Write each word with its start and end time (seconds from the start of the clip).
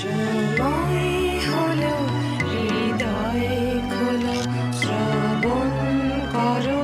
সময় 0.00 1.10
হলো, 1.48 1.94
হৃদয় 2.50 3.48
খোলো, 3.92 4.36
শ্রবণ 4.80 5.70
করো 6.34 6.82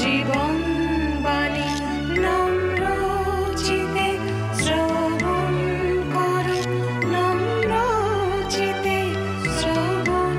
জীবন 0.00 0.56
বাণী। 1.24 1.68
নম্র 2.24 2.82
চিতে 3.64 4.08
শ্রবণ 4.62 5.54
করো, 6.14 6.58
নম্র 7.12 7.72
চিতে 8.54 8.98
শ্রবণ 9.58 10.36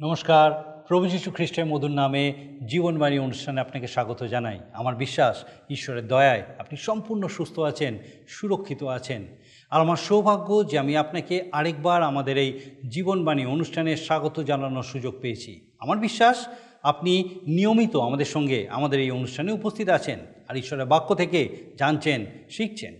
নমস্কার। 0.00 0.73
প্রভু 0.88 1.06
যীশু 1.06 1.30
খ্রিস্টের 1.30 1.66
মধুর 1.66 1.90
নামে 1.90 2.34
জীবনবাণী 2.66 3.18
অনুষ্ঠানে 3.18 3.60
আপনাকে 3.60 3.86
স্বাগত 3.86 4.24
জানাই। 4.24 4.60
আমার 4.72 4.94
বিশ্বাস, 4.94 5.44
ঈশ্বরের 5.70 6.08
দয়ায় 6.08 6.42
আপনি 6.58 6.76
সম্পূর্ণ 6.76 7.26
সুস্থ 7.26 7.58
আছেন, 7.58 7.98
সুরক্ষিত 8.28 8.82
আছেন। 8.82 9.22
আর 9.70 9.80
আমার 9.80 9.96
সৌভাগ্য 9.96 10.70
যে 10.70 10.78
আমি 10.78 10.96
আপনাকে 10.96 11.48
আরেকবার 11.52 12.02
আমাদের 12.02 12.38
এই 12.38 12.60
জীবনবাণী 12.88 13.44
অনুষ্ঠানে 13.44 13.96
স্বাগত 13.96 14.40
জানানোর 14.40 14.82
সুযোগ 14.82 15.20
পেয়েছি। 15.20 15.70
আমার 15.78 15.98
বিশ্বাস, 15.98 16.48
আপনি 16.82 17.28
নিয়মিত 17.46 17.96
আমাদের 17.96 18.26
সঙ্গে 18.26 18.68
আমাদের 18.68 19.00
এই 19.00 19.10
অনুষ্ঠানে 19.10 19.52
উপস্থিত 19.52 19.88
আছেন 19.88 20.18
আর 20.48 20.56
ঈশ্বরের 20.56 20.86
বাক্য 20.86 21.14
থেকে 21.14 21.56
জানছেন, 21.78 22.26
শিখছেন। 22.50 22.94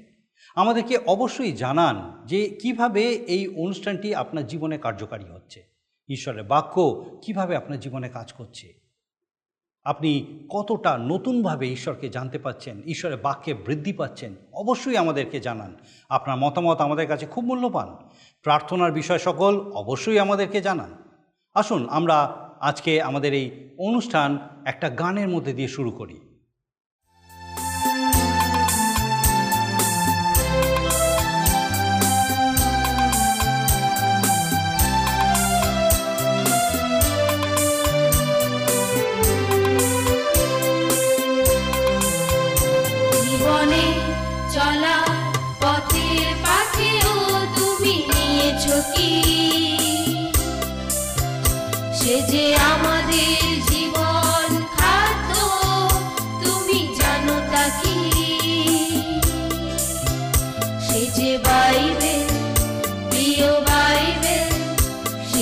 আমাদেরকে 0.55 0.97
অবশ্যই 1.06 1.53
জানান 1.53 2.27
যে 2.27 2.59
কীভাবে 2.62 3.03
এই 3.12 3.48
অনুষ্ঠানটি 3.48 4.14
আপনার 4.14 4.47
জীবনে 4.47 4.78
কার্যকারী 4.78 5.25
হচ্ছে। 5.25 5.73
ঈশ্বরের 6.08 6.44
বাক্য 6.44 7.04
কীভাবে 7.22 7.56
আপনার 7.56 7.80
জীবনে 7.80 8.08
কাজ 8.08 8.32
করছে? 8.32 8.84
আপনি 9.84 10.27
কতটা 10.50 10.98
নতুনভাবে 10.98 11.72
ঈশ্বরকে 11.72 12.08
জানতে 12.08 12.38
পাচ্ছেন, 12.38 12.82
ঈশ্বরের 12.82 13.16
বাক্যে 13.16 13.54
বৃদ্ধি 13.54 13.92
পাচ্ছেন, 13.92 14.34
অবশ্যই 14.52 14.96
আমাদেরকে 14.96 15.40
জানান। 15.40 15.77
আপনার 16.08 16.36
মতামত 16.36 16.80
আমাদের 16.80 17.08
কাছে 17.08 17.27
খুব 17.27 17.44
মূল্যবান। 17.44 18.08
প্রার্থনার 18.42 18.92
বিষয় 18.92 19.19
সকল 19.19 19.61
অবশ্যই 19.61 20.19
আমাদেরকে 20.19 20.61
জানান। 20.61 20.94
আসুন 21.55 21.88
আমরা 21.88 22.27
আজকে 22.61 23.02
আমাদের 23.02 23.34
এই 23.34 23.70
অনুষ্ঠান 23.78 24.39
একটা 24.64 24.91
গানের 24.91 25.28
মধ্যে 25.28 25.52
দিয়ে 25.52 25.68
শুরু 25.68 25.91
করি। 25.91 26.33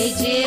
সে 0.02 0.41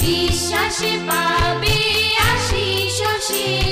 বিশ্বাসে 0.00 0.92
পাবে 1.08 1.78
আশিস 2.28 2.96
অশেষ 3.12 3.67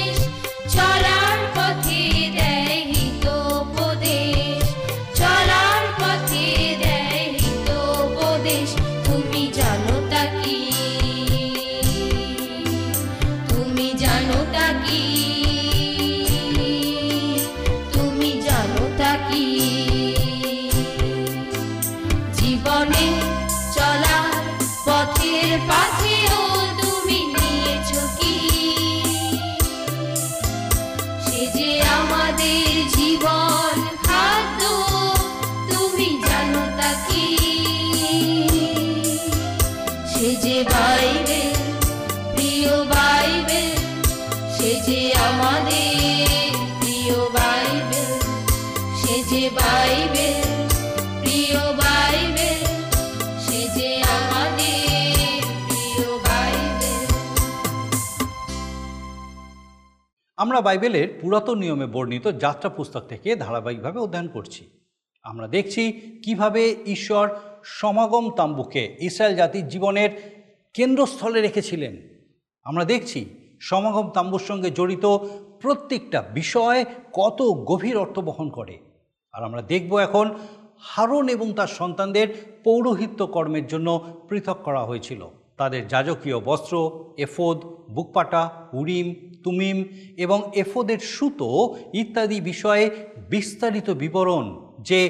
আমরা 60.36 60.60
বাইবেলের 60.60 61.18
পুরাতন 61.22 61.58
নিয়মে 61.58 61.86
বর্ণিত 61.86 62.32
যাত্রা 62.38 62.70
পুস্তক 62.70 63.00
থেকে 63.00 63.36
ধারাবাহিকভাবে 63.36 64.00
অধ্যয়ন 64.00 64.28
করছি। 64.28 64.70
আমরা 65.22 65.48
দেখছি 65.48 65.92
কীভাবে 66.24 66.76
ঈশ্বর 66.86 67.28
সমাগম 67.64 68.30
তাম্বুকে 68.30 68.96
ইসরায়েল 69.00 69.36
জাতির 69.36 69.68
জীবনের 69.68 70.10
কেন্দ্রস্থলে 70.74 71.40
রেখেছিলেন। 71.40 71.96
আমরা 72.64 72.84
দেখছি 72.84 73.24
সমাগম 73.60 74.10
তাম্বুর 74.10 74.40
সঙ্গে 74.40 74.70
জড়িত 74.70 75.16
প্রত্যেকটা 75.60 76.22
বিষয় 76.22 76.84
কত 77.12 77.42
গভীর 77.42 77.96
অর্থ 77.96 78.18
বহন 78.18 78.50
করে। 78.50 78.85
আর 79.36 79.44
আমরা 79.44 79.62
দেখব 79.62 79.98
এখন 79.98 80.34
হারন 80.78 81.28
এবং 81.28 81.52
তার 81.52 81.66
সন্তানদের 81.66 82.58
পৌরোহিত্য 82.64 83.26
কর্মের 83.26 83.66
জন্য 83.66 84.04
পৃথক 84.28 84.58
করা 84.64 84.84
হয়েছিল। 84.84 85.28
তাদের 85.56 85.88
যাজকীয় 85.88 86.40
বস্ত্র, 86.40 87.04
এফোদ, 87.18 87.58
বুকপাটা, 87.90 88.50
উরিম, 88.72 89.14
তুমিম 89.44 89.84
এবং 90.16 90.50
এফোদের 90.54 90.98
সুতো 90.98 91.76
ইত্যাদি 91.92 92.40
বিষয়ে 92.40 92.90
বিস্তারিত 93.30 93.90
বিবরণ 93.90 94.72
যে 94.80 95.08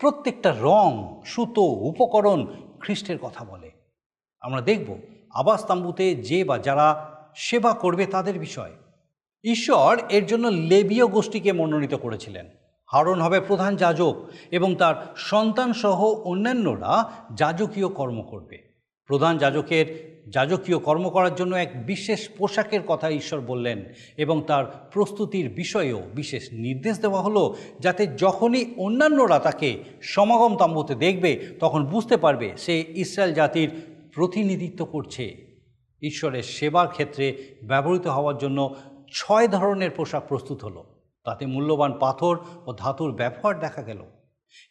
প্রত্যেকটা 0.00 0.54
রং, 0.60 1.20
সুতো, 1.24 1.62
উপকরণ 1.62 2.46
খ্রিস্টের 2.80 3.18
কথা 3.18 3.44
বলে। 3.44 3.70
আমরা 4.40 4.60
দেখব 4.60 4.98
আবাস 5.30 5.66
তাম্বুতে 5.66 6.14
যে 6.14 6.44
বা 6.44 6.58
যারা 6.58 7.16
সেবা 7.36 7.72
করবে 7.72 8.06
তাদের 8.06 8.38
বিষয়। 8.38 8.70
ঈশ্বর 9.44 9.98
এর 10.08 10.26
জন্য 10.26 10.48
লেবীয় 10.48 11.06
গোষ্ঠীকে 11.06 11.52
মনোনীত 11.52 11.94
করেছিলেন। 11.94 12.48
হারন 12.92 13.20
হবে 13.20 13.40
প্রধান 13.40 13.76
যাজক 13.76 14.14
এবং 14.50 14.74
তার 14.74 15.14
সন্তানসহ 15.16 16.04
অন্যান্যরা 16.04 17.12
যাজকীয় 17.34 17.88
কর্ম 17.88 18.22
করবে। 18.22 18.58
প্রধান 19.06 19.38
যাজকের 19.38 20.18
যাজকীয় 20.28 20.78
কর্ম 20.78 21.10
করার 21.10 21.34
জন্য 21.34 21.56
এক 21.56 21.86
বিশেষ 21.86 22.28
পোশাকের 22.28 22.80
কথা 22.86 23.10
ঈশ্বর 23.10 23.40
বললেন 23.40 23.84
এবং 24.16 24.42
তার 24.46 24.90
প্রস্তুতির 24.92 25.48
বিষয়েও 25.48 26.02
বিশেষ 26.14 26.48
নির্দেশ 26.52 26.98
দেওয়া 26.98 27.22
হলো 27.22 27.56
যাতে 27.80 28.06
যখনই 28.06 28.74
অন্যান্যরা 28.76 29.38
তাকে 29.38 29.84
সমাগম 30.02 30.56
তাম্বুতে 30.56 30.94
দেখবে, 30.94 31.46
তখন 31.60 31.84
বুঝতে 31.84 32.16
পারবে 32.16 32.52
সে 32.56 32.84
ইসরায়েল 32.88 33.34
জাতির 33.34 33.70
প্রতিনিধিত্ব 34.14 34.84
করছে। 34.84 35.46
ঈশ্বরের 36.02 36.42
সেবার 36.42 36.88
ক্ষেত্রে 36.88 37.56
ব্যবহৃত 37.62 38.06
হওয়ার 38.06 38.38
জন্য 38.38 38.74
ছয় 39.12 39.48
ধরনের 39.48 39.90
পোশাক 39.90 40.28
প্রস্তুত 40.28 40.64
হলো। 40.64 40.97
তাতে 41.24 41.46
মূল্যবান 41.46 41.92
পাথর 41.92 42.38
ও 42.66 42.72
ধাতুর 42.72 43.12
ব্যবহার 43.12 43.60
দেখা 43.60 43.82
গেল। 43.82 44.04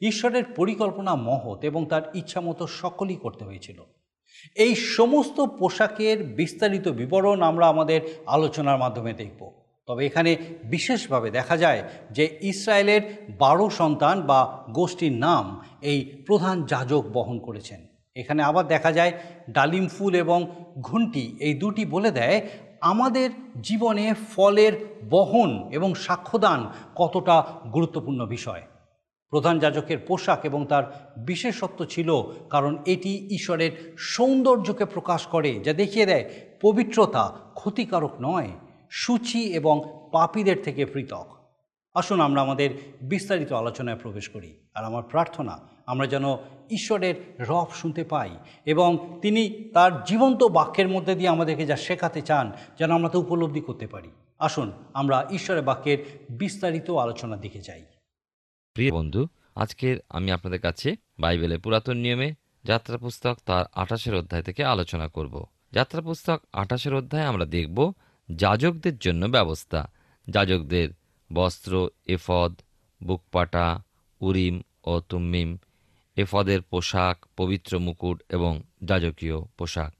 ঈশ্বরের 0.01 0.43
পরিকল্পনা 0.43 1.15
মহৎ 1.15 1.63
এবং 1.63 1.85
তার 1.85 2.01
ইচ্ছামতো 2.13 2.67
সকলই 2.67 3.15
করতে 3.15 3.45
হয়েছিল। 3.45 3.83
এই 4.55 4.75
সমস্ত 4.75 5.41
পোশাকের 5.41 6.23
বিস্তারিত 6.23 6.87
বিবরণ 6.87 7.41
আমরা 7.41 7.67
আমাদের 7.67 8.01
আলোচনার 8.25 8.77
মাধ্যমে 8.77 9.13
দেখব। 9.13 9.51
তবে 9.85 10.05
এখানে 10.05 10.37
বিশেষভাবে 10.63 11.31
দেখা 11.31 11.57
যায় 11.57 11.83
যে 12.11 12.37
ইসরায়েলের 12.41 13.01
বারো 13.39 13.69
সন্তান 13.69 14.21
বা 14.21 14.65
গোষ্ঠীর 14.69 15.11
নাম 15.11 15.61
এই 15.81 16.23
প্রধান 16.27 16.63
যাজক 16.63 17.03
বহন 17.13 17.39
করেছেন। 17.39 17.87
এখানে 18.15 18.43
আবার 18.43 18.67
দেখা 18.67 18.91
যায় 18.91 19.11
ডালিম 19.49 19.87
ফুল 19.87 20.15
এবং 20.15 20.51
ঘুন্টি 20.81 21.37
এই 21.39 21.53
দুটি 21.53 21.85
বলে 21.85 22.11
দেয় 22.11 22.41
আমাদের 22.81 23.29
জীবনে 23.61 24.13
ফলের 24.13 24.73
বহন 25.09 25.69
এবং 25.71 25.95
সাক্ষ্যদান 25.95 26.71
কতটা 26.95 27.43
গুরুত্বপূর্ণ 27.73 28.25
বিষয়? 28.25 28.61
প্রধান 29.29 29.59
যাজকের 29.59 29.97
পোশাক 29.97 30.45
এবং 30.45 30.65
তার 30.65 31.13
বিশেষত্ব 31.17 31.85
ছিল, 31.85 32.21
কারণ 32.49 32.77
এটি 32.85 33.27
ঈশ্বরের 33.35 33.95
সৌন্দর্যকে 33.97 34.85
প্রকাশ 34.85 35.25
করে, 35.25 35.59
যা 35.59 35.73
দেখিয়ে 35.73 36.05
দেয় 36.05 36.29
পবিত্রতা 36.61 37.33
ক্ষতিকারক 37.53 38.11
নয়, 38.21 38.49
সূচি 38.89 39.53
এবং 39.53 39.83
পাপীদের 40.11 40.63
থেকে 40.63 40.85
পৃথক। 40.85 41.27
আসুন 41.93 42.21
আমরা 42.21 42.41
আমাদের 42.41 42.69
বিস্তারিত 43.01 43.53
আলোচনায় 43.53 43.97
প্রবেশ 43.97 44.29
করি, 44.29 44.67
আর 44.75 44.83
আমার 44.83 45.03
প্রার্থনা 45.03 45.76
আমরা 45.87 46.07
যেন 46.07 46.23
ঈশ্বরের 46.71 47.35
রব 47.39 47.67
শুনতে 47.73 48.03
পাই 48.03 48.37
এবং 48.65 49.19
তিনি 49.21 49.69
তার 49.73 50.03
জীবন্ত 50.03 50.43
বাক্যের 50.43 50.87
মধ্যে 50.87 51.15
দিয়ে 51.15 51.29
আমাদেরকে 51.29 51.65
যা 51.65 51.75
শেখাতে 51.75 52.21
চান 52.21 52.51
যেন 52.79 52.91
আমরা 52.91 53.09
তা 53.09 53.17
উপলব্ধি 53.17 53.61
করতে 53.61 53.87
পারি। 53.87 54.11
আসুন, 54.39 54.71
আমরা 54.93 55.27
ঈশ্বরের 55.31 55.63
বাক্যের 55.63 55.97
বিস্তারিত 56.29 56.89
আলোচনার 56.89 57.41
দিকে 57.41 57.59
যাই। 57.59 57.85
প্রিয় 58.73 58.91
বন্ধু, 58.91 59.27
আজকের 59.55 59.97
আমি 60.09 60.31
আপনাদের 60.31 60.59
কাছে 60.59 60.95
বাইবেলের 61.19 61.59
পুরাতন 61.59 61.97
নিয়মে 61.97 62.33
যাত্রা 62.63 62.97
পুস্তক 62.97 63.37
তার 63.45 63.65
আঠাশের 63.73 64.15
অধ্যায় 64.15 64.43
থেকে 64.43 64.63
আলোচনা 64.63 65.07
করব। 65.07 65.45
যাত্রা 65.71 66.01
পুস্তক 66.01 66.41
আঠাশের 66.53 66.93
অধ্যায়ে 66.93 67.25
আমরা 67.25 67.45
দেখব 67.45 67.93
যাজকদের 68.35 68.97
জন্য 68.97 69.25
ব্যবস্থা। 69.25 69.91
যাজকদের 70.27 70.89
বস্ত্র, 71.33 71.89
এফদ, 72.05 72.53
বুকপাটা, 73.03 73.81
উরিম 74.19 74.61
ও 74.83 74.99
তুম্মিম 74.99 75.57
এফদের 76.17 76.61
পোশাক, 76.61 77.25
পবিত্র 77.37 77.79
মুকুট 77.79 78.21
এবং 78.29 78.61
যাজকীয় 78.83 79.41
পোশাক। 79.57 79.93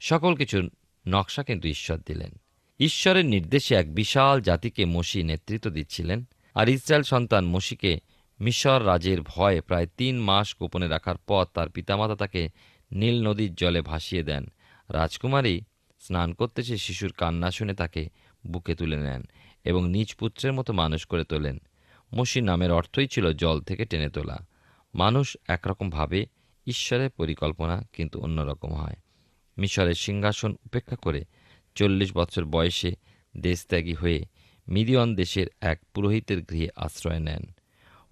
সকল 0.00 0.34
কিছুর 0.34 0.70
নকশা 1.08 1.42
কিন্তু 1.42 1.68
ঈশ্বর 1.68 1.98
দিলেন। 2.06 2.32
ঈশ্বরের 2.80 3.26
নির্দেশে 3.26 3.74
এক 3.74 3.94
বিশাল 3.94 4.40
জাতিকে 4.40 4.84
মসি 4.84 5.22
নেতৃত্ব 5.22 5.70
দিচ্ছিলেন 5.70 6.24
আর 6.54 6.68
ইসরায়েল 6.68 7.02
সন্তান 7.02 7.46
মসিকে 7.46 8.00
মিশর 8.40 8.86
রাজের 8.86 9.22
ভয়ে 9.22 9.60
প্রায় 9.60 9.86
তিন 9.96 10.20
মাস 10.20 10.56
গোপনে 10.60 10.88
রাখার 10.88 11.16
পর 11.16 11.44
তার 11.54 11.68
পিতামাতা 11.68 12.16
তাকে 12.16 12.48
নীল 12.92 13.28
নদীর 13.28 13.54
জলে 13.54 13.80
ভাসিয়ে 13.80 14.22
দেন। 14.22 14.46
রাজকুমারী 14.88 15.60
স্নান 16.00 16.32
করতে 16.32 16.62
সে 16.62 16.78
শিশুর 16.78 17.12
কান্না 17.12 17.50
শুনে 17.50 17.74
তাকে 17.74 18.08
বুকে 18.46 18.74
তুলে 18.74 18.96
নেন 18.96 19.22
এবং 19.64 19.90
নিজ 19.90 20.14
পুত্রের 20.14 20.52
মতো 20.52 20.72
মানুষ 20.72 21.06
করে 21.06 21.24
তোলেন। 21.24 21.58
মসি 22.14 22.40
নামের 22.40 22.72
অর্থই 22.72 23.06
ছিল 23.06 23.32
জল 23.32 23.60
থেকে 23.60 23.84
টেনে 23.84 24.08
তোলা। 24.08 24.49
মানুষ 24.94 25.36
একরকম 25.48 25.90
ভাবে 25.90 26.26
ঈশ্বরের 26.66 27.10
পরিকল্পনা 27.10 27.84
কিন্তু 27.92 28.20
অন্যরকম 28.20 28.72
হয়। 28.72 28.96
মিশরের 29.58 29.94
সিংহাসন 29.94 30.52
উপেক্ষা 30.52 30.96
করে 30.96 31.24
চল্লিশ 31.74 32.16
বছর 32.16 32.44
বয়সে 32.44 32.92
দেশত্যাগী 33.36 33.94
হয়ে 33.94 34.24
মিদিয়ন 34.68 35.14
দেশের 35.14 35.46
এক 35.60 35.80
পুরোহিতের 35.94 36.42
গৃহে 36.42 36.68
আশ্রয় 36.76 37.18
নেন। 37.18 37.42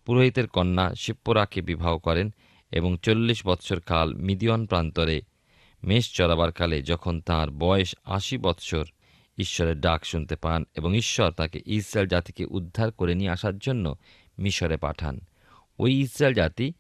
পুরোহিতের 0.06 0.47
কন্যা 0.47 0.94
শিপ্পরাকে 0.94 1.62
বিবাহ 1.62 1.99
করেন 1.99 2.35
এবং 2.70 2.97
চল্লিশ 3.02 3.47
বৎসর 3.47 3.80
কাল 3.80 4.14
মিদিয়ন 4.14 4.66
প্রান্তরে 4.66 5.23
মেষ 5.85 6.12
চড়াবার 6.12 6.52
কালে 6.52 6.82
যখন 6.82 7.20
তার 7.20 7.50
বয়স 7.50 7.94
আশি 8.04 8.38
বৎসর, 8.38 8.85
ঈশ্বরের 9.38 9.80
ডাক 9.80 10.04
শুনতে 10.04 10.37
পান 10.37 10.64
এবং 10.75 10.97
ঈশ্বর 10.97 11.30
তাকে 11.30 11.61
ইসরায়েল 11.66 12.08
জাতিকে 12.08 12.44
উদ্ধার 12.44 12.92
করে 12.92 13.14
নিয়ে 13.14 13.30
আসার 13.30 13.58
জন্য 13.58 13.94
মিশরে 14.38 14.76
পাঠান। 14.76 15.20
ওই 15.78 16.00
ইসরায়েল 16.00 16.35
জাতি 16.35 16.73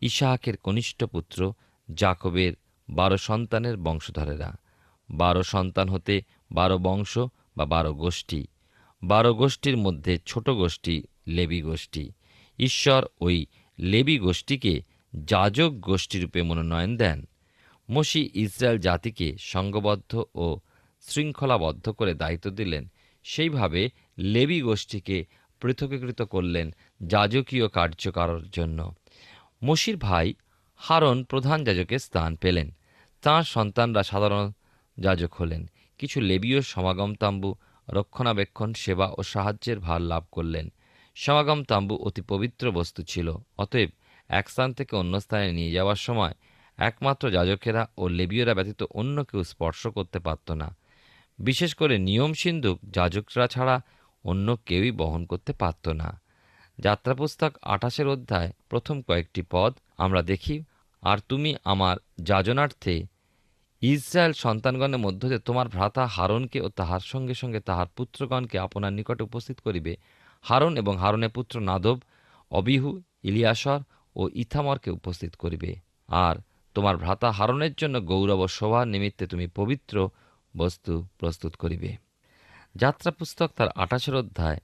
ইসাহাকের 0.00 0.56
কনিষ্ঠ 0.56 1.04
পুত্র 1.04 1.52
জাকবের 1.94 2.52
বারো 2.90 3.16
সন্তানের 3.16 3.76
বংশধরেরা। 3.76 4.56
বারো 5.10 5.42
সন্তান 5.42 5.88
হতে 5.88 6.22
বারো 6.52 6.78
বংশ 6.78 7.18
বা 7.56 7.66
বারো 7.66 7.94
গোষ্ঠী। 7.94 8.46
বারো 9.02 9.34
গোষ্ঠীর 9.34 9.76
মধ্যে 9.76 10.18
ছোট 10.26 10.50
গোষ্ঠী 10.50 11.02
লেবি 11.26 11.60
গোষ্ঠী। 11.60 12.12
ঈশ্বর 12.58 13.06
ওই 13.20 13.46
লেবি 13.78 14.18
গোষ্ঠীকে 14.18 14.82
যাজক 15.14 15.70
গোষ্ঠীরূপে 15.80 16.42
মনোনয়ন 16.42 16.96
দেন। 16.96 17.28
মসি 17.90 18.30
ইসরায়েল 18.34 18.78
জাতিকে 18.78 19.36
সংঘবদ্ধ 19.38 20.24
ও 20.34 20.58
শৃঙ্খলাবদ্ধ 21.00 21.88
করে 21.88 22.14
দায়িত্ব 22.14 22.50
দিলেন। 22.50 22.88
সেইভাবে 23.24 23.90
লেবি 24.18 24.60
গোষ্ঠীকে 24.60 25.26
পৃথকীকৃত 25.60 26.22
করলেন 26.22 26.74
যাজকীয় 27.02 27.68
কার্য 27.68 28.10
করার 28.10 28.48
জন্য। 28.52 28.94
মসির 29.64 29.96
ভাই 29.96 30.34
হারন 30.76 31.24
প্রধান 31.24 31.64
যাজকের 31.64 31.98
স্থান 31.98 32.36
পেলেন। 32.36 32.74
তাঁর 33.22 33.44
সন্তানরা 33.44 34.02
সাধারণ 34.02 34.52
যাজক 34.98 35.34
হলেন। 35.34 35.70
কিছু 35.98 36.20
লেবীয় 36.20 36.60
সমাগম 36.62 37.14
তাম্বু, 37.14 37.54
রক্ষণাবেক্ষণ, 37.88 38.72
সেবা 38.72 39.12
ও 39.18 39.22
সাহায্যের 39.22 39.80
ভার 39.80 40.00
লাভ 40.00 40.24
করলেন। 40.32 40.72
সমাগম 41.14 41.64
তাম্বু 41.64 41.96
অতি 41.96 42.22
পবিত্র 42.22 42.70
বস্তু 42.70 43.02
ছিল। 43.02 43.36
অতএব 43.58 43.90
এক 44.28 44.50
স্থান 44.50 44.72
থেকে 44.72 44.96
অন্য 44.96 45.20
স্থানে 45.20 45.52
নিয়ে 45.52 45.72
যাওয়ার 45.72 45.96
সময় 45.96 46.34
একমাত্র 46.76 47.30
যাজকেরা 47.30 47.88
ও 47.98 48.08
লেবীয়রা 48.08 48.54
ব্যতীত 48.54 48.82
অন্য 48.82 49.24
কেউ 49.24 49.42
স্পর্শ 49.42 49.86
করতে 49.86 50.18
পারত 50.18 50.50
না। 50.50 50.76
বিশেষ 51.38 51.74
করে 51.74 51.98
নিয়ম 51.98 52.32
সিন্ধুক 52.32 52.78
যাজকরা 52.90 53.46
ছাড়া 53.46 53.80
অন্য 54.24 54.56
কেউই 54.66 54.90
বহন 54.90 55.26
করতে 55.26 55.52
পারত 55.52 55.88
না। 55.88 56.20
যাত্রা 56.78 57.14
পুস্তক 57.14 57.52
আঠাশের 57.62 58.08
অধ্যায়, 58.08 58.52
প্রথম 58.68 59.02
কয়েকটি 59.02 59.42
পদ 59.50 59.74
আমরা 59.98 60.22
দেখি। 60.22 60.64
আর 61.02 61.18
তুমি 61.28 61.54
আমার 61.64 61.96
যাজনার্থে 62.22 63.06
ইসরায়েল 63.80 64.32
সন্তানগণের 64.32 64.98
মধ্য 64.98 65.26
হতে 65.26 65.38
তোমার 65.38 65.68
ভ্রাতা 65.68 66.06
হারনকে 66.06 66.60
ও 66.60 66.68
তাহার 66.68 67.00
সঙ্গে 67.00 67.34
সঙ্গে 67.34 67.60
তাহার 67.60 67.86
পুত্রগণকে 67.86 68.58
আপনার 68.58 68.92
নিকটে 68.92 69.24
উপস্থিত 69.24 69.60
করিবে। 69.60 69.96
হারন 70.42 70.76
এবং 70.76 70.96
হারনের 70.96 71.30
পুত্র 71.30 71.60
নাদব, 71.60 71.98
অবিহু, 72.50 73.02
ইলিয়াসর 73.22 73.80
ও 74.16 74.28
ইথামরকে 74.34 74.90
উপস্থিত 74.90 75.34
করিবে। 75.34 75.76
আর 76.08 76.36
তোমার 76.74 76.96
ভ্রাতা 76.96 77.30
হারনের 77.30 77.74
জন্য 77.74 78.06
গৌরব 78.06 78.38
ও 78.38 78.48
শোভা 78.48 78.84
নিমিত্তে 78.84 79.26
তুমি 79.26 79.46
পবিত্র 79.48 80.10
বস্তু 80.56 81.06
প্রস্তুত 81.18 81.56
করিবে। 81.56 81.96
যাত্রা 82.76 83.10
পুস্তক 83.10 83.50
তার 83.56 83.68
আঠাশের 83.68 84.14
অধ্যায় 84.14 84.58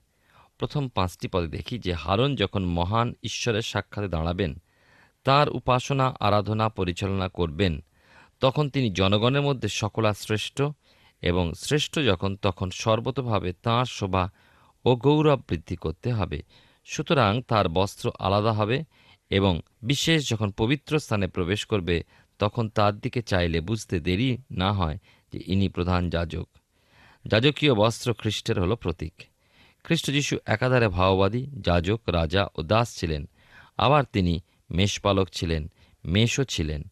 প্রথম 0.57 0.89
পাঁচটি 0.89 1.27
পদে 1.27 1.47
দেখি 1.47 1.79
যে 1.79 1.93
হারন 1.93 2.35
যখন 2.35 2.65
মহান 2.65 3.13
ঈশ্বরের 3.23 3.61
সাক্ষাতে 3.61 4.07
দাঁড়াবেন, 4.07 4.61
তার 5.23 5.49
উপাসনা, 5.49 6.15
আরাধনা, 6.19 6.69
পরিচালনা 6.69 7.29
করবেন, 7.29 7.83
তখন 8.39 8.69
তিনি 8.69 8.89
জনগণের 8.89 9.41
মধ্যে 9.41 9.67
সকলা 9.67 10.13
শ্রেষ্ঠ 10.13 10.61
এবং 11.21 11.53
শ্রেষ্ঠ 11.53 11.99
যখন, 11.99 12.35
তখন 12.35 12.69
সর্বতভাবে 12.69 13.53
তাঁর 13.53 13.85
শোভা 13.85 14.29
ও 14.85 14.95
গৌরব 14.95 15.41
বৃদ্ধি 15.49 15.75
করতে 15.75 16.13
হবে। 16.13 16.41
সুতরাং 16.85 17.41
তার 17.41 17.69
বস্ত্র 17.69 18.11
আলাদা 18.19 18.51
হবে 18.51 18.83
এবং 19.29 19.61
বিশেষ 19.81 20.29
যখন 20.29 20.51
পবিত্র 20.51 20.99
স্থানে 20.99 21.27
প্রবেশ 21.27 21.65
করবে, 21.65 22.03
তখন 22.39 22.69
তার 22.69 22.99
দিকে 22.99 23.21
চাইলে 23.21 23.61
বুঝতে 23.61 23.99
দেরি 23.99 24.37
না 24.51 24.73
হয় 24.73 24.97
যে 25.33 25.39
ইনি 25.45 25.69
প্রধান 25.69 26.09
যাজক। 26.09 26.49
যাজকীয় 27.25 27.73
বস্ত্র 27.75 28.13
খ্রিস্টের 28.13 28.59
হল 28.59 28.75
প্রতীক। 28.75 29.13
খ্রিস্ট 29.83 30.11
যিশু 30.11 30.37
একাধারে 30.45 30.87
ভাওবাদী, 30.87 31.47
যাজক, 31.59 32.01
রাজা 32.07 32.47
ও 32.55 32.61
দাস 32.61 32.95
ছিলেন। 32.95 33.29
আবার 33.77 34.03
তিনি 34.13 34.41
মেষপালক 34.71 35.29
ছিলেন, 35.29 35.71
মেষও 36.05 36.43
ছিলেন 36.43 36.83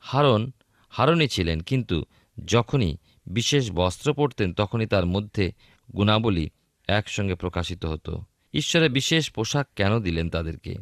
হারন 0.00 0.50
হারণই 0.88 1.28
ছিলেন, 1.28 1.60
কিন্তু 1.60 2.04
যখনই 2.46 2.96
বিশেষ 3.26 3.70
বস্ত্র 3.70 4.14
পরতেন 4.14 4.54
তখনই 4.54 4.86
তার 4.86 5.06
মধ্যে 5.06 5.52
গুণাবলী 5.96 6.50
একসঙ্গে 6.88 7.34
প্রকাশিত 7.34 7.86
হতো। 7.86 8.22
ঈশ্বরের 8.54 8.90
বিশেষ 8.90 9.30
পোশাক 9.30 9.68
কেন 9.76 9.98
দিলেন 10.00 10.30
তাদেরকে? 10.30 10.74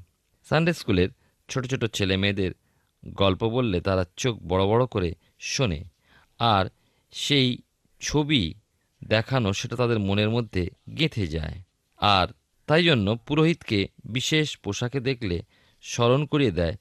সানডে 0.49 0.73
স্কুলের 0.73 1.09
ছোট 1.49 1.67
ছোট 1.67 1.85
ছেলে 1.85 2.17
মেয়েদের 2.17 2.53
গল্প 3.05 3.45
বললে 3.45 3.81
তারা 3.81 4.05
চোখ 4.17 4.39
বড় 4.43 4.67
বড় 4.67 4.87
করে 4.87 5.15
শোনে। 5.41 5.85
আর 6.39 6.67
সেই 7.11 7.59
ছবি 8.01 8.55
দেখানো 9.05 9.53
সেটা 9.53 9.77
তাদের 9.77 9.99
মনের 9.99 10.31
মধ্যে 10.31 10.71
গেঁথে 10.99 11.27
যায়। 11.27 11.63
আর 11.97 12.29
তাই 12.67 12.85
জন্য 12.85 13.17
পুরোহিতকে 13.27 13.89
বিশেষ 14.05 14.57
পোশাকে 14.57 15.01
দেখলে 15.01 15.43
স্মরণ 15.83 16.27
করিয়ে 16.27 16.51
দেয়, 16.51 16.77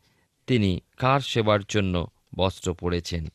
তিনি 0.47 0.79
কার 0.97 1.19
সেবার 1.19 1.59
জন্য 1.69 2.07
বস্ত্র 2.35 2.73
পরেছেন। 2.73 3.27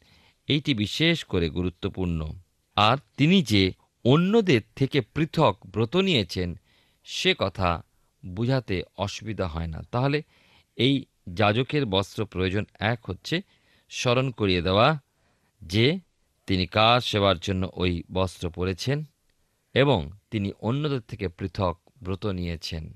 এইটি 0.49 0.75
বিশেষ 0.75 1.25
করে 1.25 1.49
গুরুত্বপূর্ণ। 1.49 2.33
আর 2.77 2.97
তিনি 3.17 3.43
যে 3.43 3.73
অন্যদের 4.05 4.61
থেকে 4.77 5.01
পৃথক 5.01 5.59
ব্রত 5.67 5.97
নিয়েছেন, 5.97 6.59
সে 7.05 7.35
কথা 7.39 7.83
বুঝাতে 8.27 8.83
অসুবিধা 8.97 9.47
হয় 9.47 9.67
না। 9.67 9.83
তাহলে 9.91 10.23
এই 10.77 11.05
যাজকের 11.35 11.87
বস্ত্র 11.87 12.27
প্রয়োজন 12.27 12.65
এক 12.81 13.11
হচ্ছে 13.11 13.41
স্মরণ 13.89 14.31
করিয়ে 14.31 14.63
দেওয়া, 14.63 14.99
যে 15.63 15.99
তিনি 16.47 16.67
কার 16.67 17.01
সেবার 17.01 17.39
জন্য 17.39 17.71
ওই 17.73 18.03
বস্ত্র 18.13 18.51
পরেছেন 18.51 19.05
এবং 19.75 20.11
তিনি 20.31 20.53
অন্যদের 20.61 21.01
থেকে 21.01 21.29
পৃথক 21.29 21.79
ব্রত 22.03 22.27
নিয়েছেন। 22.27 22.93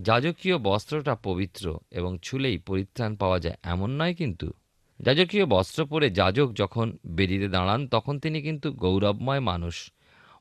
যাজকীয় 0.00 0.58
বস্ত্রটা 0.58 1.14
পবিত্র 1.14 1.78
এবং 1.90 2.18
ছুলেই 2.22 2.58
পরিত্রাণ 2.58 3.16
পাওয়া 3.16 3.38
যায় 3.38 3.56
এমন 3.62 3.90
নয় 3.90 4.14
কিন্তু। 4.14 4.52
যাজকীয় 5.00 5.46
বস্ত্র 5.46 5.86
পরে 5.86 6.10
যাজক 6.10 6.52
যখন 6.54 6.98
বেরিয়ে 7.06 7.48
দাঁড়ান, 7.48 7.88
তখন 7.88 8.18
তিনি 8.18 8.42
কিন্তু 8.42 8.72
গৌরবময় 8.72 9.40
মানুষ। 9.40 9.92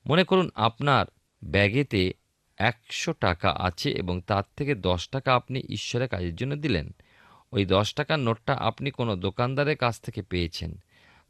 মনে 0.06 0.24
করুন 0.24 0.50
আপনার 0.56 1.06
ব্যাগেতে 1.44 2.14
একশো 2.58 3.14
টাকা 3.14 3.56
আছে 3.60 3.92
এবং 3.92 4.22
তার 4.22 4.44
থেকে 4.56 4.76
দশ 4.76 5.10
টাকা 5.10 5.36
আপনি 5.36 5.62
ঈশ্বরের 5.70 6.08
কাজের 6.08 6.36
জন্য 6.36 6.56
দিলেন। 6.56 6.92
ওই 7.52 7.66
দশ 7.66 7.94
টাকার 7.94 8.20
নোটটা 8.20 8.54
আপনি 8.54 8.92
কোনো 8.92 9.16
দোকানদারের 9.16 9.78
কাছ 9.78 10.02
থেকে 10.02 10.22
পেয়েছেন। 10.22 10.80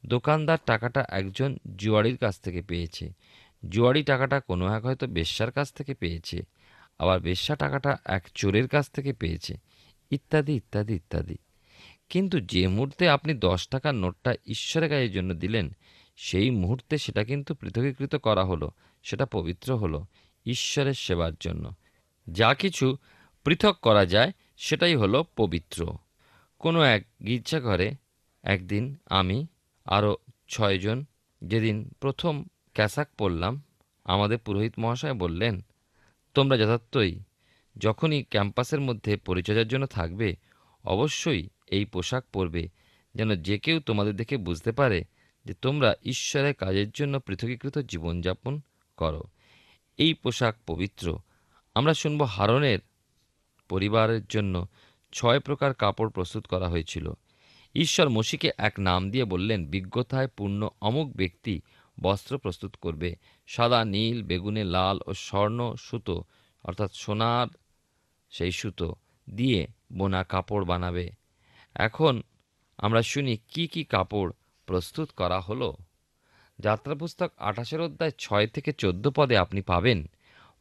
দোকানদার 0.05 0.57
টাকাটা 0.65 1.05
একজন 1.09 1.57
জুয়ারির 1.75 2.17
কাছ 2.17 2.39
থেকে 2.39 2.61
পেয়েছে। 2.61 3.13
জুয়ারি 3.69 4.03
টাকাটা 4.03 4.39
কোনো 4.39 4.77
এক 4.77 4.85
হয়তো 4.85 5.07
বেশ্যার 5.07 5.51
কাছ 5.51 5.73
থেকে 5.73 5.93
পেয়েছে, 5.93 6.41
আবার 6.99 7.19
বেশ্যা 7.19 7.55
টাকাটা 7.55 7.97
এক 8.05 8.23
চোরের 8.35 8.67
কাছ 8.67 8.89
থেকে 8.91 9.13
পেয়েছে, 9.13 9.57
ইত্যাদি 10.11 10.53
ইত্যাদি 10.53 10.93
ইত্যাদি। 10.93 11.37
কিন্তু 12.09 12.39
যে 12.39 12.67
মুহূর্তে 12.67 13.09
আপনি 13.09 13.33
দশ 13.33 13.67
টাকার 13.67 13.95
নোটটা 13.95 14.35
ঈশ্বরের 14.45 14.89
কাজের 14.89 15.11
জন্য 15.11 15.33
দিলেন, 15.33 15.71
সেই 16.15 16.51
মুহূর্তে 16.51 16.97
সেটা 16.97 17.23
কিন্তু 17.23 17.55
পৃথকীকৃত 17.55 18.15
করা 18.15 18.43
হলো, 18.43 18.71
সেটা 19.03 19.25
পবিত্র 19.25 19.75
হলো 19.75 20.05
ঈশ্বরের 20.45 20.93
সেবার 20.93 21.31
জন্য। 21.39 21.73
যা 22.31 22.53
কিছু 22.53 22.97
পৃথক 23.43 23.77
করা 23.81 24.05
যায়, 24.05 24.31
সেটাই 24.57 24.95
হলো 24.95 25.25
পবিত্র। 25.35 25.97
কোনো 26.59 26.83
এক 26.83 27.05
গির্জাঘরে 27.25 27.93
একদিন 28.43 28.95
আমি 29.05 29.47
আরও 29.85 30.15
ছয়জন 30.49 31.05
যেদিন 31.43 31.89
প্রথম 31.99 32.45
ক্যাসাক 32.73 33.09
পড়লাম, 33.17 33.61
আমাদের 34.03 34.37
পুরোহিত 34.37 34.73
মহাশয় 34.79 35.13
বললেন, 35.13 35.61
তোমরা 36.33 36.57
যথার্থই 36.57 37.19
যখনই 37.77 38.23
ক্যাম্পাসের 38.23 38.79
মধ্যে 38.79 39.17
পরিচর্যার 39.17 39.67
জন্য 39.67 39.85
থাকবে, 39.85 40.35
অবশ্যই 40.85 41.47
এই 41.67 41.85
পোশাক 41.85 42.23
পরবে, 42.33 42.69
যেন 43.15 43.41
যে 43.41 43.59
কেউ 43.59 43.79
তোমাদের 43.79 44.15
দেখে 44.15 44.37
বুঝতে 44.37 44.71
পারে 44.71 45.03
যে 45.45 45.53
তোমরা 45.53 45.95
ঈশ্বরের 46.03 46.53
কাজের 46.53 46.91
জন্য 46.91 47.19
পৃথকীকৃত 47.19 47.77
জীবনযাপন 47.77 48.61
করো। 48.97 49.23
এই 49.97 50.13
পোশাক 50.13 50.55
পবিত্র। 50.67 51.19
আমরা 51.75 51.93
শুনব 51.93 52.23
হারনের 52.23 52.79
পরিবারের 53.69 54.25
জন্য 54.25 54.67
ছয় 55.11 55.39
প্রকার 55.39 55.73
কাপড় 55.73 56.09
প্রস্তুত 56.09 56.47
করা 56.47 56.69
হয়েছিল। 56.69 57.13
ঈশ্বর 57.75 58.09
মসিকে 58.09 58.51
এক 58.57 58.79
নাম 58.79 59.11
দিয়ে 59.11 59.25
বললেন, 59.25 59.65
বিজ্ঞতায় 59.65 60.27
পূর্ণ 60.27 60.69
অমুক 60.81 61.15
ব্যক্তি 61.15 61.61
বস্ত্র 61.99 62.37
প্রস্তুত 62.37 62.75
করবে। 62.75 63.15
সাদা, 63.47 63.85
নীল, 63.85 64.23
বেগুনে 64.23 64.63
লাল 64.63 64.99
ও 65.07 65.13
স্বর্ণ 65.13 65.73
সুতো, 65.75 66.23
অর্থাৎ 66.63 66.91
সোনার 66.93 67.47
সেই 68.29 68.51
সুতো 68.51 68.95
দিয়ে 69.29 69.67
বোনা 69.93 70.23
কাপড় 70.23 70.65
বানাবে। 70.65 71.09
এখন 71.75 72.23
আমরা 72.77 73.01
শুনি, 73.01 73.37
কি 73.37 73.67
কি 73.67 73.83
কাপড় 73.83 74.31
প্রস্তুত 74.65 75.09
করা 75.11 75.39
হলো? 75.39 75.77
যাত্রা 76.59 76.95
পুস্তক 76.95 77.31
আঠাশের 77.37 77.81
অধ্যায় 77.81 78.11
ছয় 78.19 78.47
থেকে 78.47 78.73
চোদ্দ 78.73 79.09
পদে 79.09 79.37
আপনি 79.37 79.61
পাবেন। 79.61 80.09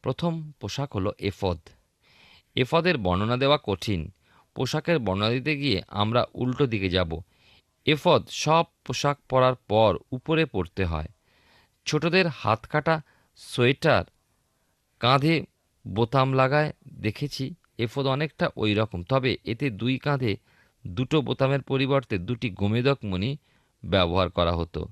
প্রথম 0.02 0.52
পোশাক 0.61 0.97
হলো 0.97 1.12
এফদ। 1.19 1.59
এফদের 2.57 2.99
বর্ণনা 2.99 3.37
দেওয়া 3.37 3.59
কঠিন। 3.62 4.11
পোশাকের 4.61 4.99
বর্ণনা 4.99 5.31
দিতে 5.31 5.57
গিয়ে 5.57 5.83
আমরা 5.88 6.26
উল্টো 6.35 6.67
দিকে 6.67 6.88
যাব। 6.90 7.11
এফদ 7.87 8.23
সব 8.29 8.64
পোশাক 8.85 9.19
পরার 9.29 9.55
পর 9.55 9.99
উপরে 10.12 10.45
পড়তে 10.45 10.85
হয়। 10.85 11.09
ছোটদের 11.87 12.26
হাত 12.26 12.67
কাটা, 12.67 13.00
সোয়েটার 13.37 14.05
কাঁধে 15.00 15.47
বোতাম 15.87 16.33
লাগায় 16.33 16.73
দেখেছি 17.00 17.55
এফদ 17.79 18.07
অনেকটা 18.07 18.50
ওই 18.57 18.75
রকম 18.75 19.02
তবে 19.02 19.37
এতে 19.45 19.71
দুই 19.71 19.99
কাঁধে 19.99 20.37
দুটো 20.87 21.23
বোতামের 21.23 21.62
পরিবর্তে 21.62 22.19
দুটি 22.19 22.50
গোমেদক 22.50 22.99
মণি 23.05 23.37
ব্যবহার 23.85 24.31
করা 24.31 24.52
হতো। 24.52 24.88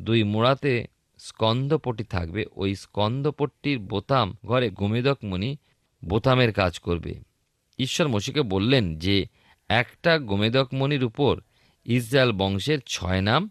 দুই 0.00 0.22
মোড়াতে 0.22 0.86
স্কন্দপট্টি 1.18 2.04
থাকবে। 2.04 2.44
ওই 2.56 2.74
স্কন্দপট্টির 2.74 3.78
বোতাম 3.78 4.36
ঘরে 4.46 4.70
গোমেদক 4.70 5.18
মণি 5.24 5.56
বোতামের 6.04 6.52
কাজ 6.52 6.78
করবে। 6.78 7.31
ঈশ্বর 7.78 8.08
মসিকে 8.08 8.42
বললেন 8.42 8.98
যে, 8.98 9.26
একটা 9.68 10.18
গোমেদক 10.18 10.68
মণির 10.74 11.04
উপর 11.04 11.40
ইসরায়েল 11.84 12.32
বংশের 12.32 12.78
ছয় 12.88 13.20
নাম 13.20 13.50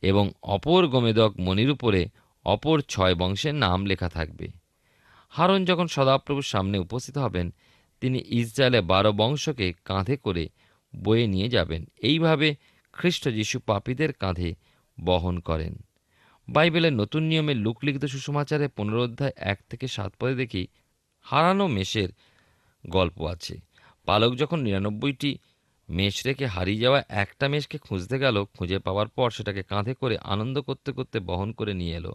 এবং 0.00 0.30
অপর 0.42 0.86
গোমেদক 0.86 1.34
মণির 1.38 1.70
উপরে 1.70 2.06
অপর 2.44 2.80
ছয় 2.80 3.14
বংশের 3.14 3.54
নাম 3.54 3.86
লেখা 3.86 4.08
থাকবে। 4.08 4.48
হারন 5.28 5.64
যখন 5.64 5.86
সদাপ্রভুর 5.86 6.42
সামনে 6.42 6.78
উপস্থিত 6.78 7.18
হবেন, 7.18 7.54
তিনি 8.00 8.22
ইসরায়েলের 8.26 8.82
বারো 8.82 9.12
বংশকে 9.12 9.72
কাঁধে 9.84 10.16
করে 10.16 10.48
বয়ে 11.04 11.26
নিয়ে 11.26 11.48
যাবেন। 11.48 11.84
এইভাবে 11.96 12.56
খ্রিস্ট 12.92 13.28
যিশু 13.28 13.58
পাপীদের 13.58 14.12
কাঁধে 14.12 14.54
বহন 15.04 15.38
করেন। 15.38 15.76
বাইবেলের 16.48 16.92
নতুন 16.92 17.22
নিয়মে 17.22 17.54
লুকলিখিত 17.54 18.04
সুসমাচারে 18.04 18.68
পুনরোধ্যায় 18.68 19.32
এক 19.36 19.60
থেকে 19.70 19.88
সাত 19.88 20.14
পদে 20.20 20.34
দেখি, 20.34 20.66
হারানো 21.20 21.66
মেষের 21.66 22.08
গল্প 22.86 23.22
আছে। 23.22 23.60
পালক 24.04 24.34
যখন 24.34 24.60
নিরানব্বইটি 24.60 25.38
মেষ 25.88 26.26
রেখে 26.26 26.46
হারিয়ে 26.46 26.80
যাওয়া 26.80 27.04
একটা 27.08 27.48
মেষকে 27.48 27.78
খুঁজতে 27.78 28.18
গেল, 28.18 28.44
খুঁজে 28.44 28.78
পাওয়ার 28.78 29.08
পর 29.08 29.30
সেটাকে 29.30 29.62
কাঁধে 29.62 29.94
করে 29.94 30.18
আনন্দ 30.18 30.60
করতে 30.60 30.92
করতে 30.92 31.20
বহন 31.20 31.52
করে 31.52 31.74
নিয়ে 31.74 31.96
এলো। 31.96 32.14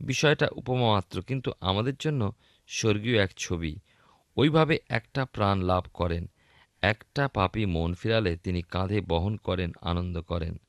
বিষয়টা 0.00 0.48
উপমা 0.52 0.94
মাত্র 0.94 1.22
কিন্তু 1.22 1.52
আমাদের 1.60 1.94
জন্য 1.98 2.32
স্বর্গীয় 2.66 3.22
এক 3.22 3.30
ছবি। 3.36 3.76
ওইভাবে 4.36 4.78
একটা 4.88 5.24
প্রাণ 5.24 5.62
লাভ 5.62 5.84
করেন। 5.94 6.26
একটা 6.82 7.28
পাপি 7.28 7.66
মন 7.66 7.94
ফিরালে 7.94 8.36
তিনি 8.36 8.62
কাঁধে 8.62 9.00
বহন 9.00 9.36
করেন, 9.36 9.72
আনন্দ 9.80 10.20
করেন। 10.20 10.60